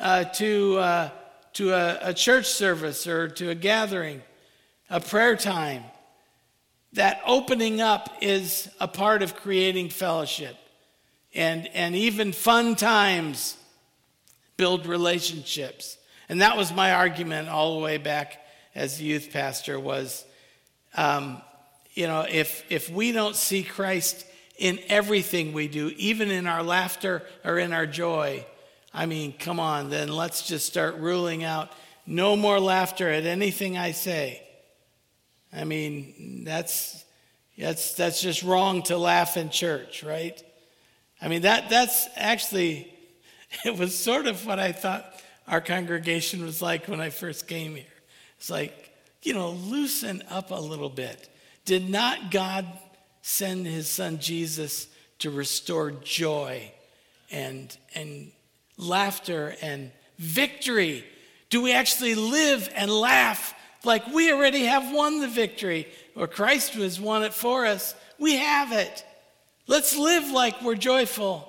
uh, 0.00 0.24
to, 0.24 0.78
uh, 0.78 1.10
to 1.54 1.72
a, 1.72 1.98
a 2.02 2.14
church 2.14 2.46
service 2.46 3.06
or 3.06 3.28
to 3.28 3.50
a 3.50 3.54
gathering, 3.54 4.22
a 4.90 5.00
prayer 5.00 5.36
time. 5.36 5.84
That 6.94 7.22
opening 7.26 7.80
up 7.80 8.10
is 8.20 8.68
a 8.78 8.88
part 8.88 9.22
of 9.22 9.36
creating 9.36 9.88
fellowship. 9.88 10.56
And, 11.34 11.66
and 11.68 11.94
even 11.96 12.32
fun 12.32 12.76
times 12.76 13.56
build 14.58 14.86
relationships. 14.86 15.96
And 16.28 16.42
that 16.42 16.56
was 16.56 16.72
my 16.72 16.92
argument 16.92 17.48
all 17.48 17.74
the 17.74 17.80
way 17.82 17.96
back 17.96 18.44
as 18.74 19.00
youth 19.00 19.30
pastor 19.32 19.80
was 19.80 20.24
um, 20.94 21.40
you 21.94 22.06
know, 22.06 22.26
if, 22.28 22.64
if 22.70 22.88
we 22.90 23.12
don't 23.12 23.36
see 23.36 23.62
Christ 23.62 24.26
in 24.58 24.78
everything 24.88 25.52
we 25.52 25.68
do, 25.68 25.92
even 25.96 26.30
in 26.30 26.46
our 26.46 26.62
laughter 26.62 27.22
or 27.44 27.58
in 27.58 27.72
our 27.72 27.86
joy, 27.86 28.44
I 28.94 29.06
mean, 29.06 29.34
come 29.38 29.60
on, 29.60 29.90
then 29.90 30.08
let's 30.08 30.46
just 30.46 30.66
start 30.66 30.96
ruling 30.96 31.44
out 31.44 31.70
no 32.06 32.36
more 32.36 32.60
laughter 32.60 33.08
at 33.08 33.24
anything 33.24 33.78
I 33.78 33.92
say. 33.92 34.42
I 35.52 35.64
mean, 35.64 36.44
that's, 36.44 37.04
that's, 37.56 37.94
that's 37.94 38.20
just 38.20 38.42
wrong 38.42 38.82
to 38.84 38.96
laugh 38.96 39.36
in 39.36 39.50
church, 39.50 40.02
right? 40.02 40.42
I 41.20 41.28
mean, 41.28 41.42
that, 41.42 41.68
that's 41.68 42.08
actually, 42.16 42.92
it 43.64 43.76
was 43.76 43.96
sort 43.96 44.26
of 44.26 44.46
what 44.46 44.58
I 44.58 44.72
thought 44.72 45.20
our 45.46 45.60
congregation 45.60 46.44
was 46.44 46.62
like 46.62 46.88
when 46.88 47.00
I 47.00 47.10
first 47.10 47.46
came 47.46 47.76
here. 47.76 47.84
It's 48.38 48.50
like, 48.50 48.90
you 49.22 49.34
know, 49.34 49.50
loosen 49.50 50.22
up 50.30 50.50
a 50.50 50.60
little 50.60 50.88
bit. 50.88 51.28
Did 51.64 51.88
not 51.88 52.30
God 52.30 52.66
send 53.22 53.66
his 53.66 53.88
son 53.88 54.18
Jesus 54.18 54.88
to 55.20 55.30
restore 55.30 55.92
joy 55.92 56.72
and, 57.30 57.76
and 57.94 58.32
laughter 58.76 59.54
and 59.62 59.92
victory? 60.18 61.04
Do 61.50 61.62
we 61.62 61.72
actually 61.72 62.14
live 62.14 62.68
and 62.74 62.90
laugh 62.90 63.54
like 63.84 64.06
we 64.08 64.32
already 64.32 64.64
have 64.64 64.92
won 64.92 65.20
the 65.20 65.28
victory 65.28 65.86
or 66.16 66.26
Christ 66.26 66.74
has 66.74 67.00
won 67.00 67.22
it 67.22 67.32
for 67.32 67.66
us? 67.66 67.94
We 68.18 68.36
have 68.36 68.72
it. 68.72 69.04
Let's 69.66 69.96
live 69.96 70.30
like 70.30 70.62
we're 70.62 70.74
joyful. 70.74 71.48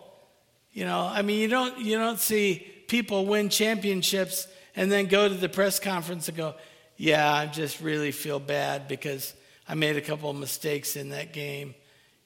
You 0.71 0.85
know, 0.85 1.01
I 1.01 1.21
mean, 1.21 1.39
you 1.39 1.47
don't, 1.47 1.79
you 1.79 1.97
don't 1.97 2.19
see 2.19 2.67
people 2.87 3.25
win 3.25 3.49
championships 3.49 4.47
and 4.75 4.91
then 4.91 5.07
go 5.07 5.27
to 5.27 5.35
the 5.35 5.49
press 5.49 5.79
conference 5.79 6.27
and 6.27 6.37
go, 6.37 6.55
yeah, 6.97 7.31
I 7.31 7.45
just 7.47 7.81
really 7.81 8.11
feel 8.11 8.39
bad 8.39 8.87
because 8.87 9.33
I 9.67 9.75
made 9.75 9.95
a 9.95 10.01
couple 10.01 10.29
of 10.29 10.35
mistakes 10.35 10.95
in 10.95 11.09
that 11.09 11.33
game. 11.33 11.75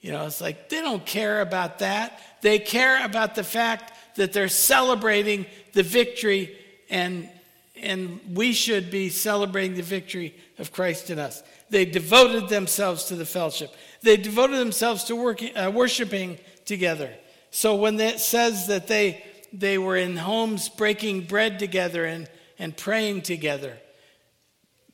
You 0.01 0.11
know, 0.11 0.25
it's 0.25 0.41
like 0.41 0.69
they 0.69 0.81
don't 0.81 1.05
care 1.05 1.41
about 1.41 1.79
that. 1.79 2.19
They 2.41 2.59
care 2.59 3.03
about 3.03 3.35
the 3.35 3.43
fact 3.43 3.93
that 4.15 4.33
they're 4.33 4.47
celebrating 4.47 5.45
the 5.73 5.83
victory, 5.83 6.55
and, 6.89 7.29
and 7.75 8.19
we 8.33 8.53
should 8.53 8.89
be 8.89 9.09
celebrating 9.09 9.75
the 9.75 9.83
victory 9.83 10.35
of 10.59 10.71
Christ 10.71 11.09
in 11.09 11.19
us. 11.19 11.43
They 11.69 11.85
devoted 11.85 12.49
themselves 12.49 13.05
to 13.05 13.15
the 13.15 13.25
fellowship. 13.25 13.73
They 14.01 14.17
devoted 14.17 14.57
themselves 14.57 15.03
to 15.05 15.15
working, 15.15 15.55
uh, 15.57 15.71
worshiping 15.71 16.37
together. 16.65 17.11
So 17.51 17.75
when 17.75 17.99
it 17.99 18.19
says 18.19 18.67
that 18.67 18.87
they 18.87 19.23
they 19.53 19.77
were 19.77 19.95
in 19.95 20.17
homes 20.17 20.69
breaking 20.69 21.21
bread 21.21 21.57
together 21.57 22.05
and, 22.05 22.29
and 22.59 22.75
praying 22.75 23.21
together, 23.21 23.77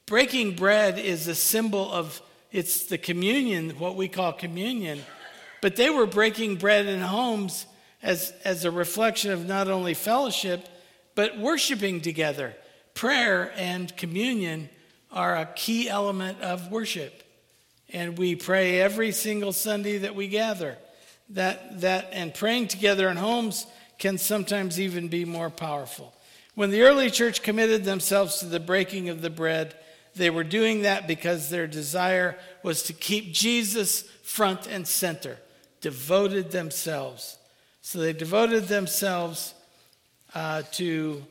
breaking 0.05 0.55
bread 0.55 0.99
is 0.99 1.27
a 1.27 1.35
symbol 1.35 1.91
of 1.91 2.21
it's 2.53 2.85
the 2.85 2.99
communion, 2.99 3.71
what 3.71 3.95
we 3.95 4.07
call 4.07 4.31
communion. 4.31 5.01
But 5.59 5.75
they 5.75 5.89
were 5.89 6.05
breaking 6.05 6.57
bread 6.57 6.85
in 6.85 7.01
homes 7.01 7.65
as, 8.03 8.31
as 8.45 8.63
a 8.63 8.71
reflection 8.71 9.31
of 9.31 9.47
not 9.47 9.67
only 9.67 9.95
fellowship, 9.95 10.69
but 11.15 11.37
worshiping 11.37 11.99
together. 11.99 12.55
Prayer 12.93 13.51
and 13.55 13.95
communion 13.97 14.69
are 15.11 15.35
a 15.35 15.47
key 15.47 15.89
element 15.89 16.41
of 16.41 16.71
worship. 16.71 17.23
And 17.91 18.17
we 18.17 18.35
pray 18.35 18.79
every 18.79 19.11
single 19.11 19.51
Sunday 19.51 19.99
that 19.99 20.15
we 20.15 20.27
gather. 20.27 20.77
That, 21.29 21.81
that 21.81 22.09
and 22.11 22.33
praying 22.33 22.67
together 22.67 23.09
in 23.09 23.17
homes 23.17 23.65
can 23.97 24.19
sometimes 24.19 24.79
even 24.79 25.07
be 25.07 25.25
more 25.25 25.49
powerful. 25.49 26.13
When 26.53 26.69
the 26.69 26.83
early 26.83 27.09
church 27.09 27.41
committed 27.41 27.83
themselves 27.83 28.39
to 28.39 28.45
the 28.45 28.59
breaking 28.59 29.09
of 29.09 29.21
the 29.21 29.31
bread, 29.31 29.75
they 30.15 30.29
were 30.29 30.43
doing 30.43 30.83
that 30.83 31.07
because 31.07 31.49
their 31.49 31.67
desire 31.67 32.37
was 32.61 32.83
to 32.83 32.93
keep 32.93 33.33
Jesus 33.33 34.03
front 34.23 34.67
and 34.67 34.87
center, 34.87 35.37
devoted 35.81 36.51
themselves. 36.51 37.37
So 37.81 37.99
they 37.99 38.13
devoted 38.13 38.67
themselves 38.67 39.53
uh, 40.33 40.63
to 40.73 41.23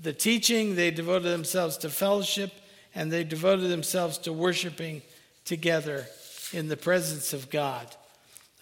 the 0.00 0.12
teaching, 0.12 0.76
they 0.76 0.90
devoted 0.90 1.28
themselves 1.30 1.76
to 1.78 1.90
fellowship, 1.90 2.52
and 2.94 3.10
they 3.10 3.24
devoted 3.24 3.68
themselves 3.68 4.18
to 4.18 4.32
worshiping 4.32 5.02
together 5.44 6.06
in 6.52 6.68
the 6.68 6.76
presence 6.76 7.32
of 7.32 7.50
God 7.50 7.86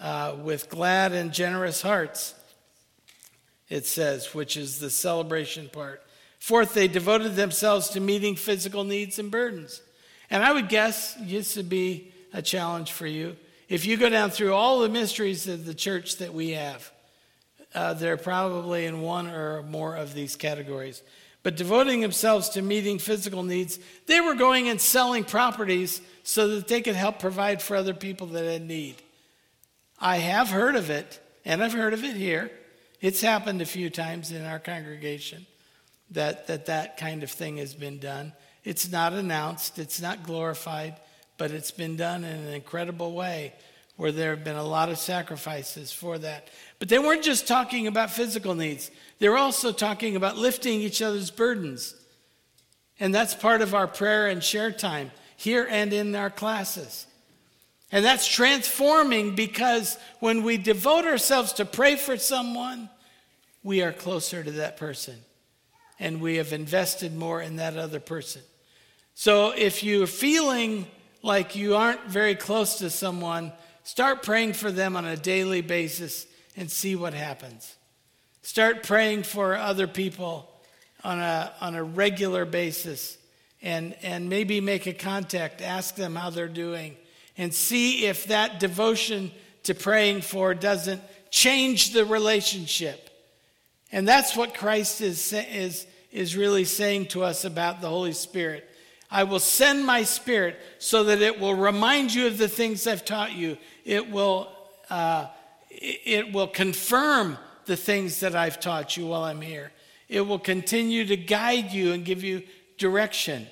uh, 0.00 0.36
with 0.42 0.68
glad 0.68 1.12
and 1.12 1.32
generous 1.32 1.82
hearts, 1.82 2.34
it 3.68 3.86
says, 3.86 4.34
which 4.34 4.56
is 4.56 4.78
the 4.78 4.90
celebration 4.90 5.68
part. 5.68 6.02
Fourth, 6.38 6.74
they 6.74 6.88
devoted 6.88 7.34
themselves 7.34 7.88
to 7.90 8.00
meeting 8.00 8.36
physical 8.36 8.84
needs 8.84 9.18
and 9.18 9.30
burdens. 9.30 9.82
And 10.30 10.42
I 10.42 10.52
would 10.52 10.68
guess 10.68 11.14
this 11.20 11.56
would 11.56 11.68
be 11.68 12.12
a 12.32 12.42
challenge 12.42 12.92
for 12.92 13.06
you. 13.06 13.36
If 13.68 13.84
you 13.84 13.96
go 13.96 14.08
down 14.08 14.30
through 14.30 14.54
all 14.54 14.80
the 14.80 14.88
mysteries 14.88 15.48
of 15.48 15.64
the 15.64 15.74
church 15.74 16.16
that 16.18 16.32
we 16.32 16.50
have, 16.50 16.90
uh, 17.74 17.94
they're 17.94 18.16
probably 18.16 18.86
in 18.86 19.00
one 19.00 19.28
or 19.28 19.62
more 19.62 19.96
of 19.96 20.14
these 20.14 20.36
categories. 20.36 21.02
But 21.42 21.56
devoting 21.56 22.00
themselves 22.00 22.48
to 22.50 22.62
meeting 22.62 22.98
physical 22.98 23.42
needs, 23.42 23.78
they 24.06 24.20
were 24.20 24.34
going 24.34 24.68
and 24.68 24.80
selling 24.80 25.24
properties 25.24 26.00
so 26.22 26.48
that 26.48 26.68
they 26.68 26.80
could 26.80 26.96
help 26.96 27.18
provide 27.18 27.62
for 27.62 27.76
other 27.76 27.94
people 27.94 28.26
that 28.28 28.44
had 28.44 28.62
need. 28.62 28.96
I 29.98 30.16
have 30.18 30.48
heard 30.48 30.76
of 30.76 30.90
it, 30.90 31.20
and 31.44 31.62
I've 31.62 31.72
heard 31.72 31.92
of 31.92 32.04
it 32.04 32.16
here. 32.16 32.50
It's 33.00 33.20
happened 33.20 33.62
a 33.62 33.66
few 33.66 33.90
times 33.90 34.32
in 34.32 34.44
our 34.44 34.58
congregation 34.58 35.46
that 36.10 36.46
that, 36.46 36.66
that 36.66 36.96
kind 36.96 37.22
of 37.22 37.30
thing 37.30 37.56
has 37.58 37.74
been 37.74 37.98
done. 37.98 38.32
It's 38.64 38.90
not 38.90 39.12
announced, 39.12 39.78
it's 39.78 40.00
not 40.00 40.22
glorified, 40.22 40.96
but 41.38 41.50
it's 41.50 41.70
been 41.70 41.96
done 41.96 42.24
in 42.24 42.36
an 42.36 42.52
incredible 42.52 43.12
way 43.12 43.52
where 43.96 44.12
there 44.12 44.34
have 44.34 44.44
been 44.44 44.56
a 44.56 44.64
lot 44.64 44.88
of 44.90 44.98
sacrifices 44.98 45.92
for 45.92 46.18
that. 46.18 46.48
But 46.78 46.88
they 46.88 46.98
weren't 46.98 47.22
just 47.22 47.48
talking 47.48 47.86
about 47.86 48.10
physical 48.10 48.54
needs, 48.54 48.90
they 49.18 49.28
were 49.28 49.38
also 49.38 49.72
talking 49.72 50.16
about 50.16 50.36
lifting 50.36 50.80
each 50.80 51.00
other's 51.00 51.30
burdens. 51.30 51.94
And 52.98 53.14
that's 53.14 53.34
part 53.34 53.60
of 53.60 53.74
our 53.74 53.86
prayer 53.86 54.28
and 54.28 54.42
share 54.42 54.72
time 54.72 55.10
here 55.36 55.66
and 55.70 55.92
in 55.92 56.14
our 56.14 56.30
classes. 56.30 57.06
And 57.92 58.04
that's 58.04 58.26
transforming 58.26 59.34
because 59.34 59.98
when 60.20 60.42
we 60.42 60.56
devote 60.56 61.04
ourselves 61.04 61.52
to 61.54 61.66
pray 61.66 61.96
for 61.96 62.16
someone, 62.16 62.88
we 63.62 63.82
are 63.82 63.92
closer 63.92 64.42
to 64.42 64.50
that 64.52 64.76
person 64.78 65.16
and 65.98 66.20
we 66.20 66.36
have 66.36 66.52
invested 66.52 67.14
more 67.14 67.40
in 67.40 67.56
that 67.56 67.76
other 67.76 68.00
person. 68.00 68.42
So 69.14 69.52
if 69.56 69.82
you're 69.82 70.06
feeling 70.06 70.86
like 71.22 71.56
you 71.56 71.76
aren't 71.76 72.04
very 72.04 72.34
close 72.34 72.78
to 72.78 72.90
someone, 72.90 73.52
start 73.82 74.22
praying 74.22 74.52
for 74.52 74.70
them 74.70 74.96
on 74.96 75.04
a 75.04 75.16
daily 75.16 75.62
basis 75.62 76.26
and 76.56 76.70
see 76.70 76.96
what 76.96 77.14
happens. 77.14 77.76
Start 78.42 78.82
praying 78.82 79.24
for 79.24 79.56
other 79.56 79.86
people 79.86 80.50
on 81.02 81.18
a, 81.18 81.52
on 81.60 81.74
a 81.74 81.82
regular 81.82 82.44
basis 82.44 83.18
and, 83.62 83.96
and 84.02 84.28
maybe 84.28 84.60
make 84.60 84.86
a 84.86 84.92
contact, 84.92 85.62
ask 85.62 85.96
them 85.96 86.14
how 86.14 86.30
they're 86.30 86.46
doing, 86.46 86.96
and 87.36 87.52
see 87.52 88.06
if 88.06 88.26
that 88.26 88.60
devotion 88.60 89.30
to 89.64 89.74
praying 89.74 90.20
for 90.20 90.54
doesn't 90.54 91.02
change 91.30 91.92
the 91.92 92.04
relationship. 92.04 93.10
And 93.92 94.06
that's 94.06 94.36
what 94.36 94.54
Christ 94.54 95.00
is, 95.00 95.32
is, 95.32 95.86
is 96.10 96.36
really 96.36 96.64
saying 96.64 97.06
to 97.06 97.22
us 97.22 97.44
about 97.44 97.80
the 97.80 97.88
Holy 97.88 98.12
Spirit. 98.12 98.68
I 99.10 99.24
will 99.24 99.38
send 99.40 99.84
my 99.84 100.02
Spirit 100.02 100.58
so 100.78 101.04
that 101.04 101.22
it 101.22 101.38
will 101.38 101.54
remind 101.54 102.12
you 102.12 102.26
of 102.26 102.38
the 102.38 102.48
things 102.48 102.86
I've 102.86 103.04
taught 103.04 103.32
you. 103.32 103.56
It 103.84 104.10
will, 104.10 104.48
uh, 104.90 105.28
it 105.70 106.32
will 106.32 106.48
confirm 106.48 107.38
the 107.66 107.76
things 107.76 108.20
that 108.20 108.34
I've 108.34 108.60
taught 108.60 108.96
you 108.96 109.06
while 109.06 109.22
I'm 109.22 109.40
here. 109.40 109.72
It 110.08 110.22
will 110.22 110.38
continue 110.38 111.04
to 111.06 111.16
guide 111.16 111.72
you 111.72 111.92
and 111.92 112.04
give 112.04 112.24
you 112.24 112.42
direction. 112.78 113.46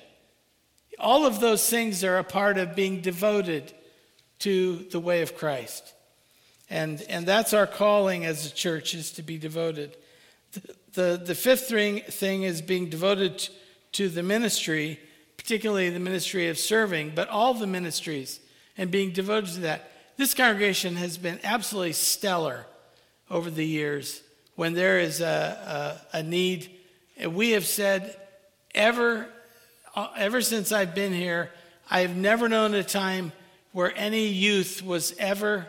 All 0.99 1.25
of 1.25 1.39
those 1.39 1.69
things 1.69 2.03
are 2.03 2.17
a 2.17 2.23
part 2.23 2.57
of 2.57 2.75
being 2.75 3.01
devoted 3.01 3.73
to 4.39 4.85
the 4.91 4.99
way 4.99 5.21
of 5.21 5.35
Christ. 5.35 5.93
And, 6.69 7.01
and 7.09 7.25
that's 7.25 7.53
our 7.53 7.67
calling 7.67 8.25
as 8.25 8.45
a 8.45 8.53
church 8.53 8.93
is 8.93 9.11
to 9.11 9.21
be 9.21 9.37
devoted. 9.37 9.95
The, 10.95 11.21
the, 11.23 11.35
fifth 11.35 11.67
thing, 11.67 11.99
thing 12.01 12.43
is 12.43 12.61
being 12.61 12.89
devoted 12.89 13.49
to 13.93 14.07
the 14.07 14.23
ministry, 14.23 14.97
particularly 15.35 15.89
the 15.89 15.99
ministry 15.99 16.47
of 16.47 16.57
serving, 16.57 17.11
but 17.13 17.27
all 17.27 17.53
the 17.53 17.67
ministries 17.67 18.39
and 18.77 18.89
being 18.89 19.11
devoted 19.11 19.53
to 19.55 19.59
that. 19.61 19.91
This 20.15 20.33
congregation 20.33 20.95
has 20.95 21.17
been 21.17 21.39
absolutely 21.43 21.91
stellar 21.91 22.65
over 23.29 23.51
the 23.51 23.65
years 23.65 24.21
when 24.55 24.73
there 24.73 24.99
is 24.99 25.19
a, 25.19 25.99
a, 26.13 26.19
a 26.19 26.23
need. 26.23 26.71
We 27.27 27.51
have 27.51 27.65
said, 27.65 28.15
ever, 28.73 29.27
uh, 29.97 30.07
ever 30.15 30.39
since 30.39 30.71
I've 30.71 30.95
been 30.95 31.11
here, 31.11 31.51
I 31.91 32.01
have 32.01 32.15
never 32.15 32.47
known 32.47 32.73
a 32.73 32.85
time 32.85 33.33
where 33.73 33.93
any 33.97 34.27
youth 34.27 34.81
was 34.81 35.13
ever 35.19 35.67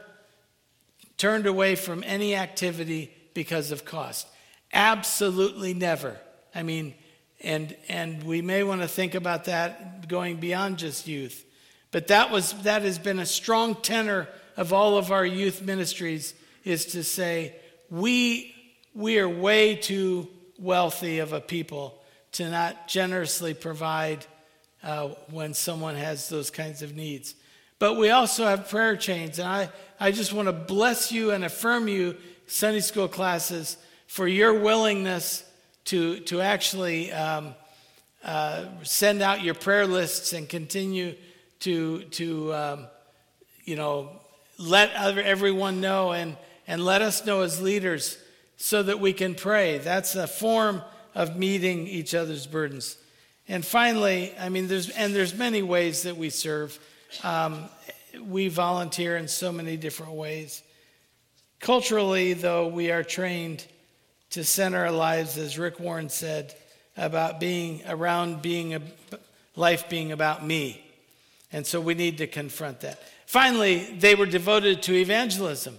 turned 1.19 1.47
away 1.47 1.75
from 1.75 2.05
any 2.07 2.37
activity 2.37 3.13
because 3.35 3.73
of 3.73 3.85
cost. 3.85 4.29
Absolutely 4.77 5.73
never. 5.73 6.19
I 6.55 6.63
mean, 6.63 6.95
and 7.41 7.75
and 7.89 8.23
we 8.23 8.43
may 8.43 8.63
want 8.63 8.83
to 8.83 8.89
think 8.89 9.15
about 9.15 9.47
that 9.47 10.07
going 10.07 10.37
beyond 10.37 10.77
just 10.77 11.09
youth. 11.09 11.47
But 11.93 12.09
that 12.09 12.31
was 12.31 12.53
that 12.65 12.83
has 12.83 12.99
been 12.99 13.19
a 13.19 13.25
strong 13.25 13.77
tenor 13.77 14.29
of 14.55 14.75
all 14.75 14.99
of 14.99 15.11
our 15.11 15.25
youth 15.25 15.63
ministries 15.63 16.35
is 16.63 16.85
to 16.87 17.03
say 17.03 17.55
we 17.89 18.55
we 18.95 19.19
are 19.19 19.29
way 19.29 19.77
too 19.77 20.29
wealthy 20.59 21.21
of 21.21 21.33
a 21.33 21.41
people 21.41 22.03
to 22.33 22.51
not 22.51 22.87
generously 22.87 23.55
provide 23.55 24.27
uh, 24.83 25.09
when 25.31 25.55
someone 25.55 25.95
has 25.95 26.29
those 26.29 26.51
kinds 26.51 26.83
of 26.83 26.95
needs. 26.95 27.35
But 27.79 27.95
we 27.95 28.11
also 28.11 28.45
have 28.45 28.69
prayer 28.69 28.97
chains, 28.97 29.39
and 29.39 29.49
I, 29.49 29.71
I 29.99 30.11
just 30.11 30.35
want 30.35 30.49
to 30.49 30.53
bless 30.53 31.13
you 31.13 31.31
and 31.31 31.45
affirm 31.45 31.89
you, 31.89 32.17
Sunday 32.47 32.81
school 32.81 33.09
classes, 33.09 33.77
for 34.07 34.27
your 34.27 34.55
willingness 34.61 35.45
to, 35.87 36.21
to 36.21 36.41
actually 36.41 37.13
um, 37.13 37.55
uh, 38.25 38.65
send 38.83 39.23
out 39.23 39.43
your 39.43 39.55
prayer 39.55 39.87
lists 39.87 40.33
and 40.33 40.49
continue 40.49 41.15
to, 41.61 42.03
to 42.05 42.55
um, 42.55 42.87
you 43.65 43.77
know, 43.77 44.11
let 44.59 44.93
other, 44.95 45.23
everyone 45.23 45.81
know 45.81 46.13
and, 46.13 46.37
and 46.67 46.85
let 46.85 47.03
us 47.03 47.25
know 47.27 47.43
as 47.43 47.61
leaders 47.61 48.19
so 48.57 48.83
that 48.83 49.01
we 49.01 49.13
can 49.13 49.35
pray. 49.35 49.79
That's 49.79 50.15
a 50.15 50.27
form 50.27 50.83
of 51.15 51.37
meeting 51.37 51.87
each 51.87 52.15
other's 52.15 52.47
burdens. 52.47 52.97
And 53.49 53.65
finally, 53.65 54.35
I 54.39 54.49
mean, 54.49 54.67
there's, 54.67 54.91
and 54.91 55.15
there's 55.15 55.35
many 55.35 55.63
ways 55.63 56.03
that 56.03 56.17
we 56.17 56.31
serve. 56.31 56.79
Um, 57.23 57.69
we 58.21 58.49
volunteer 58.49 59.17
in 59.17 59.29
so 59.29 59.53
many 59.53 59.77
different 59.77 60.13
ways. 60.13 60.63
Culturally, 61.61 62.33
though, 62.33 62.69
we 62.69 62.91
are 62.91 63.05
trained 63.05 63.65
to 64.31 64.45
center 64.45 64.85
our 64.85 64.93
lives, 64.93 65.39
as 65.39 65.59
Rick 65.59 65.81
Warren 65.81 66.09
said, 66.09 66.55
about 66.97 67.41
being 67.41 67.83
around 67.87 68.43
being 68.43 68.75
a 68.75 68.83
life 69.55 69.89
being 69.89 70.13
about 70.13 70.45
me. 70.45 70.83
And 71.53 71.67
so 71.67 71.81
we 71.81 71.95
need 71.95 72.19
to 72.19 72.27
confront 72.27 72.81
that. 72.81 73.01
Finally, 73.27 73.97
they 73.99 74.15
were 74.15 74.27
devoted 74.27 74.83
to 74.83 74.95
evangelism. 74.95 75.79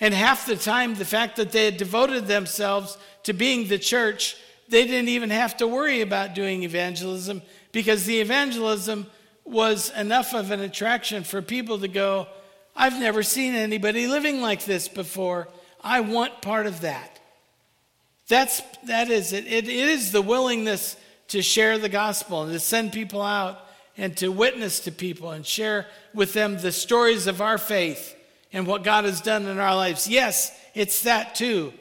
And 0.00 0.12
half 0.12 0.46
the 0.46 0.56
time, 0.56 0.94
the 0.94 1.04
fact 1.04 1.36
that 1.36 1.52
they 1.52 1.66
had 1.66 1.76
devoted 1.76 2.26
themselves 2.26 2.98
to 3.22 3.32
being 3.32 3.68
the 3.68 3.78
church, 3.78 4.36
they 4.68 4.84
didn't 4.84 5.08
even 5.08 5.30
have 5.30 5.56
to 5.58 5.68
worry 5.68 6.00
about 6.00 6.34
doing 6.34 6.64
evangelism 6.64 7.42
because 7.70 8.04
the 8.04 8.20
evangelism 8.20 9.06
was 9.44 9.90
enough 9.90 10.34
of 10.34 10.50
an 10.50 10.60
attraction 10.60 11.24
for 11.24 11.40
people 11.42 11.78
to 11.78 11.88
go, 11.88 12.26
I've 12.74 12.98
never 12.98 13.22
seen 13.22 13.54
anybody 13.54 14.06
living 14.06 14.40
like 14.40 14.64
this 14.64 14.88
before. 14.88 15.48
I 15.82 16.00
want 16.00 16.42
part 16.42 16.66
of 16.66 16.80
that. 16.82 17.11
That's 18.32 18.62
that 18.84 19.10
is 19.10 19.34
it. 19.34 19.46
It, 19.46 19.68
it 19.68 19.88
is 19.90 20.10
the 20.10 20.22
willingness 20.22 20.96
to 21.28 21.42
share 21.42 21.76
the 21.76 21.90
gospel 21.90 22.44
and 22.44 22.52
to 22.54 22.60
send 22.60 22.90
people 22.90 23.20
out 23.20 23.60
and 23.98 24.16
to 24.16 24.32
witness 24.32 24.80
to 24.80 24.90
people 24.90 25.32
and 25.32 25.44
share 25.44 25.86
with 26.14 26.32
them 26.32 26.56
the 26.56 26.72
stories 26.72 27.26
of 27.26 27.42
our 27.42 27.58
faith 27.58 28.16
and 28.50 28.66
what 28.66 28.84
God 28.84 29.04
has 29.04 29.20
done 29.20 29.44
in 29.44 29.58
our 29.58 29.76
lives. 29.76 30.08
Yes, 30.08 30.50
it's 30.72 31.02
that 31.02 31.34
too. 31.34 31.74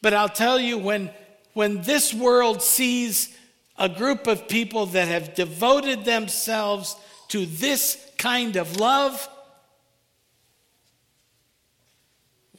But 0.00 0.14
I'll 0.14 0.28
tell 0.28 0.60
you 0.60 0.78
when 0.78 1.10
when 1.54 1.82
this 1.82 2.14
world 2.14 2.62
sees 2.62 3.36
a 3.76 3.88
group 3.88 4.28
of 4.28 4.46
people 4.46 4.86
that 4.86 5.08
have 5.08 5.34
devoted 5.34 6.04
themselves 6.04 6.94
to 7.30 7.44
this 7.44 8.00
kind 8.18 8.54
of 8.54 8.76
love, 8.76 9.28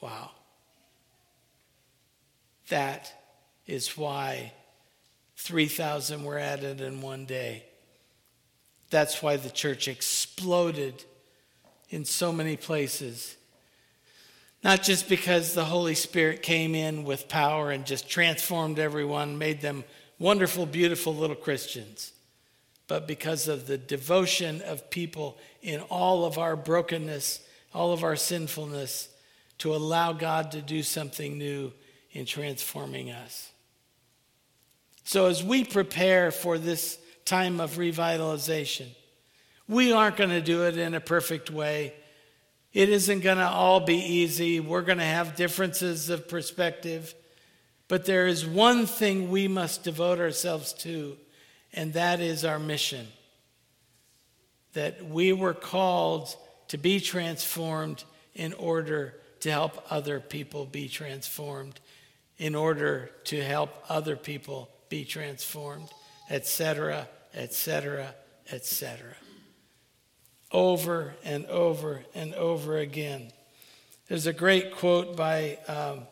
wow. 0.02 0.32
That 2.68 3.14
is 3.70 3.98
why 3.98 4.52
3,000 5.38 6.24
were 6.24 6.40
added 6.40 6.82
in 6.82 7.02
one 7.02 7.26
day. 7.26 7.64
That's 8.90 9.22
why 9.22 9.38
the 9.38 9.50
church 9.50 9.88
exploded 9.88 11.04
in 11.90 12.04
so 12.04 12.32
many 12.32 12.58
places. 12.58 13.36
Not 14.64 14.84
just 14.84 15.08
because 15.08 15.54
the 15.54 15.66
Holy 15.66 15.96
Spirit 15.96 16.42
came 16.42 16.76
in 16.76 17.04
with 17.04 17.30
power 17.30 17.72
and 17.72 17.86
just 17.86 18.10
transformed 18.10 18.80
everyone, 18.80 19.38
made 19.38 19.62
them 19.62 19.84
wonderful, 20.18 20.66
beautiful 20.66 21.16
little 21.16 21.36
Christians, 21.36 22.12
but 22.88 23.08
because 23.08 23.48
of 23.48 23.68
the 23.68 23.78
devotion 23.78 24.62
of 24.64 24.90
people 24.90 25.38
in 25.62 25.80
all 25.82 26.26
of 26.26 26.38
our 26.38 26.56
brokenness, 26.56 27.42
all 27.74 27.94
of 27.94 28.04
our 28.04 28.16
sinfulness, 28.16 29.10
to 29.60 29.74
allow 29.76 30.12
God 30.12 30.52
to 30.52 30.62
do 30.62 30.84
something 30.84 31.38
new 31.38 31.72
in 32.12 32.26
transforming 32.26 33.12
us. 33.12 33.52
So, 35.10 35.26
as 35.26 35.43
we 35.43 35.64
prepare 35.64 36.30
for 36.30 36.60
this 36.60 36.99
time 37.26 37.60
of 37.60 37.78
revitalization, 37.78 38.89
we 39.68 39.91
aren't 39.91 40.18
going 40.18 40.30
to 40.30 40.39
do 40.39 40.68
it 40.68 40.78
in 40.78 40.93
a 40.93 40.99
perfect 40.99 41.49
way. 41.49 41.95
It 42.74 42.89
isn't 42.89 43.22
going 43.22 43.39
to 43.39 43.47
all 43.47 43.80
be 43.80 43.97
easy. 43.97 44.60
We're 44.60 44.84
going 44.84 44.99
to 44.99 45.03
have 45.03 45.36
differences 45.36 46.12
of 46.12 46.28
perspective. 46.28 47.16
But 47.88 48.05
there 48.05 48.28
is 48.28 48.45
one 48.45 48.86
thing 48.86 49.32
we 49.32 49.47
must 49.47 49.84
devote 49.84 50.20
ourselves 50.20 50.74
to, 50.74 51.18
and 51.74 51.93
that 51.93 52.20
is 52.20 52.45
our 52.45 52.60
mission. 52.60 53.07
That 54.74 55.03
we 55.03 55.34
were 55.34 55.55
called 55.55 56.36
to 56.68 56.78
be 56.78 56.99
transformed 56.99 58.03
in 58.36 58.53
order 58.53 59.16
to 59.39 59.49
help 59.49 59.84
other 59.89 60.20
people 60.20 60.68
be 60.68 60.88
transformed, 60.88 61.80
in 62.38 62.53
order 62.53 63.10
to 63.24 63.43
help 63.43 63.72
other 63.89 64.16
people 64.16 64.70
be 64.90 65.06
transformed, 65.06 65.90
etc., 66.30 67.08
etc., 67.34 68.14
etc. 68.52 69.16
Over 70.52 71.16
and 71.24 71.46
over 71.46 72.04
and 72.16 72.34
over 72.34 72.78
again. 72.78 73.32
There's 74.08 74.26
a 74.26 74.34
great 74.34 74.76
quote 74.76 75.16
by 75.16 75.60
um, 75.68 76.08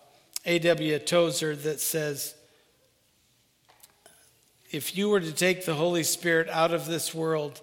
A.W. 0.45 0.99
Tozer 0.99 1.55
that 1.55 1.79
says, 1.79 2.35
If 4.71 4.95
you 4.95 5.09
were 5.09 5.19
to 5.19 5.31
take 5.31 5.65
the 5.65 5.73
Holy 5.73 6.03
Spirit 6.03 6.47
out 6.49 6.73
of 6.73 6.85
this 6.85 7.13
world, 7.15 7.59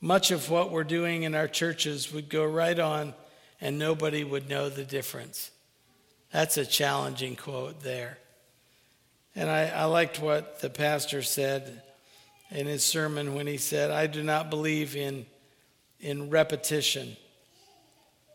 much 0.00 0.30
of 0.30 0.50
what 0.50 0.70
we're 0.70 0.84
doing 0.84 1.24
in 1.24 1.34
our 1.34 1.48
churches 1.48 2.12
would 2.12 2.28
go 2.28 2.44
right 2.44 2.78
on 2.78 3.14
and 3.60 3.78
nobody 3.78 4.24
would 4.24 4.48
know 4.48 4.68
the 4.68 4.84
difference. 4.84 5.50
That's 6.32 6.56
a 6.56 6.66
challenging 6.66 7.36
quote 7.36 7.82
there. 7.82 8.18
And 9.36 9.50
I, 9.50 9.68
I, 9.68 9.84
liked 9.84 10.18
what 10.18 10.60
the 10.60 10.70
pastor 10.70 11.22
said 11.22 11.82
in 12.50 12.66
his 12.66 12.82
sermon 12.82 13.34
when 13.34 13.46
he 13.46 13.58
said, 13.58 13.90
I 13.90 14.06
do 14.06 14.22
not 14.22 14.48
believe 14.48 14.96
in, 14.96 15.26
in 16.00 16.30
repetition 16.30 17.18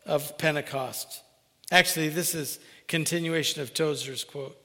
of 0.06 0.38
Pentecost. 0.38 1.22
Actually, 1.72 2.08
this 2.08 2.36
is 2.36 2.60
continuation 2.86 3.62
of 3.62 3.74
Tozer's 3.74 4.22
quote. 4.22 4.56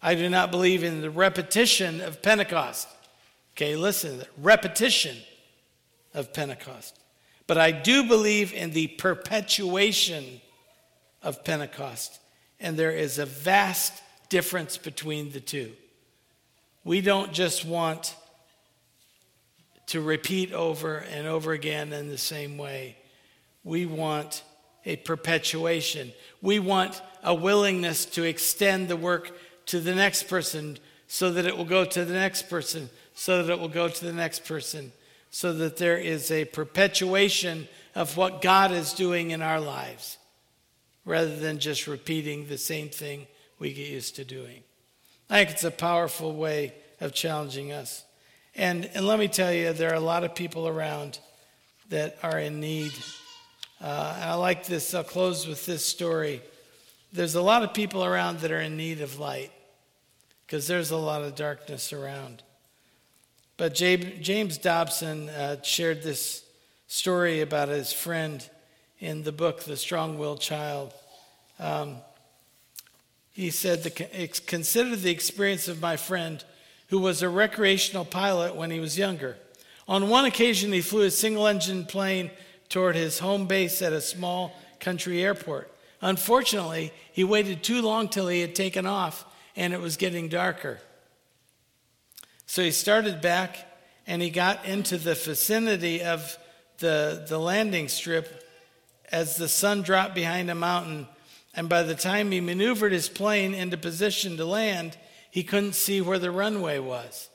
I 0.00 0.14
do 0.14 0.30
not 0.30 0.50
believe 0.50 0.82
in 0.82 1.02
the 1.02 1.10
repetition 1.10 2.00
of 2.00 2.22
Pentecost. 2.22 2.88
Okay, 3.54 3.76
listen, 3.76 4.22
repetition 4.38 5.18
of 6.14 6.32
Pentecost. 6.32 6.98
But 7.46 7.58
I 7.58 7.70
do 7.70 8.08
believe 8.08 8.54
in 8.54 8.70
the 8.70 8.86
perpetuation 8.86 10.40
of 11.22 11.44
Pentecost. 11.44 12.18
And 12.58 12.78
there 12.78 12.92
is 12.92 13.18
a 13.18 13.26
vast 13.26 14.02
difference 14.30 14.78
between 14.78 15.32
the 15.32 15.40
two. 15.40 15.72
We 16.84 17.00
don't 17.00 17.32
just 17.32 17.64
want 17.64 18.16
to 19.86 20.00
repeat 20.00 20.52
over 20.52 20.96
and 20.96 21.26
over 21.26 21.52
again 21.52 21.92
in 21.92 22.08
the 22.08 22.18
same 22.18 22.58
way. 22.58 22.96
We 23.64 23.86
want 23.86 24.42
a 24.84 24.96
perpetuation. 24.96 26.12
We 26.40 26.58
want 26.58 27.00
a 27.22 27.34
willingness 27.34 28.04
to 28.06 28.24
extend 28.24 28.88
the 28.88 28.96
work 28.96 29.32
to 29.66 29.80
the 29.80 29.94
next 29.94 30.24
person 30.24 30.78
so 31.06 31.30
that 31.32 31.46
it 31.46 31.56
will 31.56 31.64
go 31.64 31.84
to 31.84 32.04
the 32.04 32.14
next 32.14 32.48
person, 32.48 32.88
so 33.14 33.42
that 33.42 33.52
it 33.52 33.60
will 33.60 33.68
go 33.68 33.88
to 33.88 34.04
the 34.04 34.12
next 34.12 34.44
person, 34.44 34.92
so 35.30 35.52
that 35.52 35.76
there 35.76 35.98
is 35.98 36.30
a 36.30 36.46
perpetuation 36.46 37.68
of 37.94 38.16
what 38.16 38.42
God 38.42 38.72
is 38.72 38.92
doing 38.92 39.30
in 39.30 39.42
our 39.42 39.60
lives 39.60 40.18
rather 41.04 41.36
than 41.36 41.58
just 41.58 41.86
repeating 41.86 42.46
the 42.46 42.58
same 42.58 42.88
thing 42.88 43.26
we 43.58 43.72
get 43.72 43.88
used 43.88 44.16
to 44.16 44.24
doing. 44.24 44.62
I 45.32 45.38
think 45.38 45.50
it's 45.50 45.64
a 45.64 45.70
powerful 45.72 46.36
way 46.36 46.74
of 47.00 47.12
challenging 47.12 47.72
us. 47.72 48.04
And, 48.54 48.88
and 48.94 49.06
let 49.06 49.18
me 49.18 49.26
tell 49.28 49.52
you, 49.52 49.72
there 49.72 49.90
are 49.90 49.96
a 49.96 50.00
lot 50.00 50.22
of 50.22 50.36
people 50.36 50.68
around 50.68 51.18
that 51.88 52.18
are 52.22 52.38
in 52.38 52.60
need 52.60 52.92
uh, 53.82 54.16
I 54.20 54.34
like 54.34 54.66
this. 54.66 54.94
I'll 54.94 55.02
close 55.02 55.44
with 55.48 55.66
this 55.66 55.84
story. 55.84 56.40
There's 57.12 57.34
a 57.34 57.42
lot 57.42 57.64
of 57.64 57.74
people 57.74 58.04
around 58.04 58.38
that 58.40 58.52
are 58.52 58.60
in 58.60 58.76
need 58.76 59.00
of 59.00 59.18
light 59.18 59.50
because 60.46 60.68
there's 60.68 60.92
a 60.92 60.96
lot 60.96 61.22
of 61.22 61.34
darkness 61.34 61.92
around. 61.92 62.44
But 63.56 63.74
James 63.74 64.56
Dobson 64.56 65.28
uh, 65.30 65.62
shared 65.62 66.04
this 66.04 66.44
story 66.86 67.40
about 67.40 67.70
his 67.70 67.92
friend 67.92 68.48
in 69.00 69.24
the 69.24 69.32
book, 69.32 69.64
The 69.64 69.76
Strong 69.76 70.16
Willed 70.16 70.40
Child. 70.40 70.94
Um, 71.58 71.96
he 73.32 73.50
said, 73.50 73.94
Consider 74.46 74.96
the 74.96 75.10
experience 75.10 75.68
of 75.68 75.80
my 75.80 75.96
friend 75.96 76.44
who 76.88 76.98
was 76.98 77.22
a 77.22 77.28
recreational 77.28 78.04
pilot 78.04 78.54
when 78.54 78.70
he 78.70 78.78
was 78.78 78.98
younger. 78.98 79.36
On 79.88 80.08
one 80.08 80.24
occasion, 80.24 80.72
he 80.72 80.80
flew 80.80 81.02
a 81.02 81.10
single 81.10 81.46
engine 81.46 81.86
plane 81.86 82.30
toward 82.68 82.94
his 82.94 83.18
home 83.18 83.46
base 83.46 83.82
at 83.82 83.92
a 83.92 84.00
small 84.00 84.54
country 84.80 85.22
airport. 85.22 85.72
Unfortunately, 86.00 86.92
he 87.12 87.24
waited 87.24 87.62
too 87.62 87.80
long 87.80 88.08
till 88.08 88.28
he 88.28 88.40
had 88.40 88.54
taken 88.54 88.86
off 88.86 89.24
and 89.56 89.72
it 89.72 89.80
was 89.80 89.96
getting 89.96 90.28
darker. 90.28 90.80
So 92.46 92.62
he 92.62 92.70
started 92.70 93.20
back 93.20 93.56
and 94.06 94.20
he 94.20 94.30
got 94.30 94.64
into 94.64 94.98
the 94.98 95.14
vicinity 95.14 96.02
of 96.02 96.36
the, 96.78 97.24
the 97.28 97.38
landing 97.38 97.88
strip 97.88 98.44
as 99.10 99.36
the 99.36 99.48
sun 99.48 99.82
dropped 99.82 100.14
behind 100.14 100.50
a 100.50 100.54
mountain. 100.54 101.06
And 101.54 101.68
by 101.68 101.82
the 101.82 101.94
time 101.94 102.30
he 102.30 102.40
maneuvered 102.40 102.92
his 102.92 103.08
plane 103.08 103.54
into 103.54 103.76
position 103.76 104.36
to 104.36 104.44
land, 104.44 104.96
he 105.30 105.42
couldn't 105.42 105.74
see 105.74 106.00
where 106.00 106.18
the 106.18 106.30
runway 106.30 106.78
was. 106.78 107.28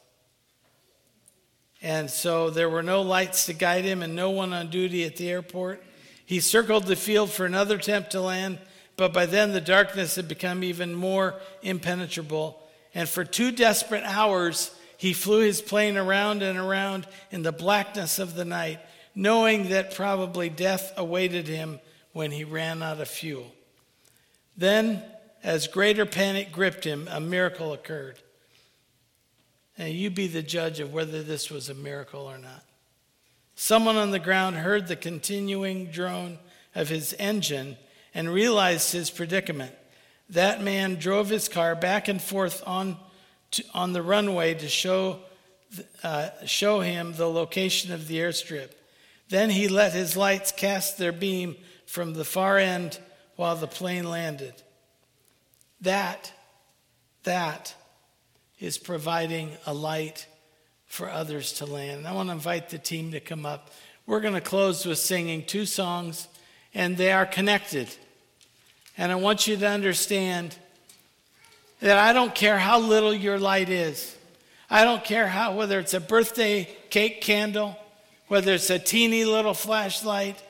And 1.82 2.10
so 2.10 2.50
there 2.50 2.70
were 2.70 2.84
no 2.84 3.02
lights 3.02 3.46
to 3.46 3.54
guide 3.54 3.86
him 3.86 4.02
and 4.02 4.16
no 4.16 4.32
one 4.32 4.54
on 4.54 4.70
duty 4.70 5.06
at 5.06 5.18
the 5.18 5.30
airport. 5.30 5.84
He 6.26 6.40
circled 6.40 6.86
the 6.86 6.96
field 6.96 7.32
for 7.32 7.46
another 7.46 7.76
attempt 7.76 8.12
to 8.12 8.22
land, 8.22 8.60
but 8.98 9.14
by 9.14 9.28
then 9.28 9.52
the 9.52 9.62
darkness 9.62 10.16
had 10.16 10.28
become 10.28 10.64
even 10.64 10.96
more 10.96 11.36
impenetrable. 11.62 12.62
And 12.96 13.08
for 13.08 13.24
two 13.24 13.52
desperate 13.52 14.04
hours, 14.04 14.72
he 14.98 15.14
flew 15.14 15.42
his 15.42 15.62
plane 15.62 15.96
around 15.96 16.42
and 16.42 16.58
around 16.58 17.08
in 17.30 17.44
the 17.44 17.52
blackness 17.52 18.18
of 18.18 18.34
the 18.34 18.46
night, 18.46 18.80
knowing 19.14 19.70
that 19.70 19.94
probably 19.94 20.50
death 20.50 20.92
awaited 20.98 21.48
him 21.48 21.80
when 22.14 22.32
he 22.32 22.44
ran 22.44 22.82
out 22.82 23.00
of 23.00 23.08
fuel. 23.08 23.54
Then, 24.58 25.04
as 25.44 25.68
greater 25.68 26.06
panic 26.06 26.52
gripped 26.52 26.84
him, 26.84 27.08
a 27.12 27.20
miracle 27.20 27.74
occurred. 27.74 28.20
And 29.78 29.94
you 29.94 30.10
be 30.10 30.28
the 30.28 30.42
judge 30.42 30.80
of 30.80 30.94
whether 30.94 31.22
this 31.22 31.52
was 31.52 31.70
a 31.70 31.76
miracle 31.76 32.22
or 32.22 32.38
not. 32.38 32.64
Someone 33.56 33.96
on 33.96 34.12
the 34.12 34.20
ground 34.20 34.56
heard 34.58 34.88
the 34.88 34.96
continuing 34.96 35.88
drone 35.88 36.40
of 36.74 36.90
his 36.90 37.16
engine 37.20 37.78
and 38.14 38.30
realized 38.30 38.92
his 38.92 39.12
predicament. 39.12 39.74
That 40.30 40.62
man 40.62 40.96
drove 40.96 41.30
his 41.30 41.48
car 41.48 41.76
back 41.76 42.08
and 42.08 42.22
forth 42.22 42.64
on, 42.66 42.98
to, 43.52 43.64
on 43.74 43.94
the 43.94 44.02
runway 44.02 44.56
to 44.56 44.68
show 44.68 45.20
uh, 46.04 46.30
show 46.46 46.80
him 46.80 47.14
the 47.14 47.30
location 47.30 47.92
of 47.92 48.08
the 48.08 48.20
airstrip. 48.20 48.72
Then 49.30 49.50
he 49.50 49.68
let 49.68 49.94
his 49.94 50.16
lights 50.16 50.52
cast 50.52 50.98
their 50.98 51.12
beam 51.12 51.58
from 51.86 52.14
the 52.14 52.26
far 52.26 52.58
end 52.58 53.00
while 53.38 53.56
the 53.56 53.68
plane 53.68 54.10
landed. 54.10 54.54
That, 55.82 56.34
that 57.24 57.74
is 58.60 58.78
providing 58.78 59.52
a 59.66 59.74
light 59.74 60.28
for 60.88 61.10
others 61.10 61.54
to 61.54 61.66
land. 61.66 62.06
I 62.06 62.14
want 62.14 62.30
to 62.30 62.34
invite 62.34 62.70
the 62.70 62.78
team 62.78 63.12
to 63.12 63.20
come 63.20 63.46
up. 63.46 63.72
We're 64.06 64.20
going 64.20 64.34
to 64.34 64.42
close 64.42 64.86
with 64.86 64.98
singing 64.98 65.46
two 65.46 65.66
songs, 65.66 66.28
and 66.74 66.98
they 66.98 67.12
are 67.12 67.26
connected. 67.26 67.88
And 68.98 69.12
I 69.12 69.16
want 69.16 69.48
you 69.48 69.56
to 69.56 69.68
understand 69.68 70.56
that 71.80 71.98
I 71.98 72.14
don't 72.14 72.34
care 72.34 72.58
how 72.58 72.80
little 72.80 73.14
your 73.14 73.38
light 73.38 73.70
is. 73.70 74.16
I 74.70 74.84
don't 74.84 75.04
care 75.04 75.28
how, 75.28 75.56
whether 75.56 75.80
it's 75.80 75.94
a 75.94 76.00
birthday 76.00 76.68
cake 76.90 77.22
candle, 77.22 77.78
whether 78.28 78.54
it's 78.54 78.70
a 78.70 78.80
teeny 78.80 79.26
little 79.26 79.54
flashlight, 79.54 80.42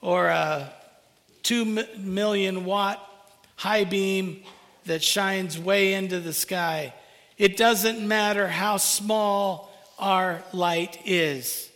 or 0.00 0.28
a 0.28 0.72
two 1.42 1.64
million 1.98 2.64
watt 2.64 3.06
high 3.56 3.84
beam 3.84 4.42
that 4.86 5.02
shines 5.02 5.58
way 5.58 5.92
into 5.94 6.20
the 6.20 6.32
sky. 6.32 6.94
It 7.36 7.56
doesn't 7.56 8.06
matter 8.06 8.48
how 8.48 8.76
small 8.76 9.70
our 9.98 10.42
light 10.52 10.98
is. 11.04 11.70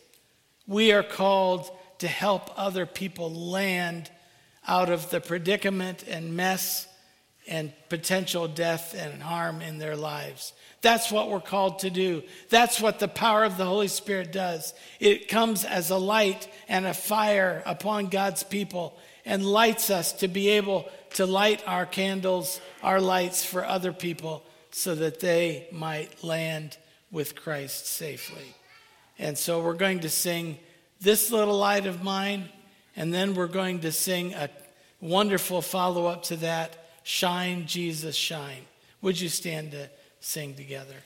We 0.67 0.93
are 0.93 1.03
called 1.03 1.71
to 1.99 2.09
help 2.09 2.51
other 2.59 2.87
people 2.87 3.31
land 3.31 4.11
out 4.67 4.91
of 4.91 5.11
the 5.11 5.21
predicament 5.21 6.05
and 6.09 6.35
mess 6.37 6.89
and 7.47 7.73
potential 7.91 8.49
death 8.49 8.95
and 8.99 9.23
harm 9.23 9.61
in 9.61 9.79
their 9.79 9.97
lives. 9.97 10.55
That's 10.81 11.13
what 11.13 11.31
we're 11.31 11.41
called 11.41 11.81
to 11.81 11.91
do. 11.91 12.23
That's 12.49 12.81
what 12.81 12.99
the 12.99 13.09
power 13.09 13.45
of 13.45 13.59
the 13.59 13.67
Holy 13.67 13.89
Spirit 13.89 14.33
does. 14.33 14.73
It 15.01 15.29
comes 15.29 15.65
as 15.65 15.91
a 15.91 15.97
light 15.97 16.49
and 16.69 16.87
a 16.87 16.95
fire 16.95 17.63
upon 17.67 18.07
God's 18.07 18.43
people 18.43 18.99
and 19.25 19.45
lights 19.45 19.91
us 19.91 20.13
to 20.13 20.29
be 20.29 20.49
able 20.51 20.89
to 21.15 21.27
light 21.27 21.63
our 21.67 21.87
candles, 21.87 22.61
our 22.83 23.01
lights 23.01 23.45
for 23.45 23.65
other 23.65 23.93
people 23.93 24.45
so 24.71 24.95
that 24.95 25.21
they 25.21 25.69
might 25.71 26.23
land 26.25 26.77
with 27.11 27.37
Christ 27.37 27.87
safely. 27.87 28.55
And 29.19 29.39
so 29.39 29.63
we're 29.63 29.75
going 29.75 30.01
to 30.01 30.11
sing 30.11 30.59
This 31.01 31.31
Little 31.31 31.57
Light 31.57 31.87
of 31.87 32.03
Mine, 32.03 32.49
and 32.97 33.15
then 33.15 33.35
we're 33.35 33.47
going 33.47 33.81
to 33.81 33.93
sing 33.93 34.35
a 34.35 34.51
wonderful 35.01 35.63
follow 35.63 36.07
up 36.07 36.25
to 36.25 36.37
that 36.37 36.77
Shine, 37.05 37.67
Jesus, 37.67 38.17
Shine. 38.17 38.65
Would 39.03 39.21
you 39.21 39.29
stand 39.29 39.73
to 39.73 39.91
sing 40.21 40.55
together? 40.55 40.97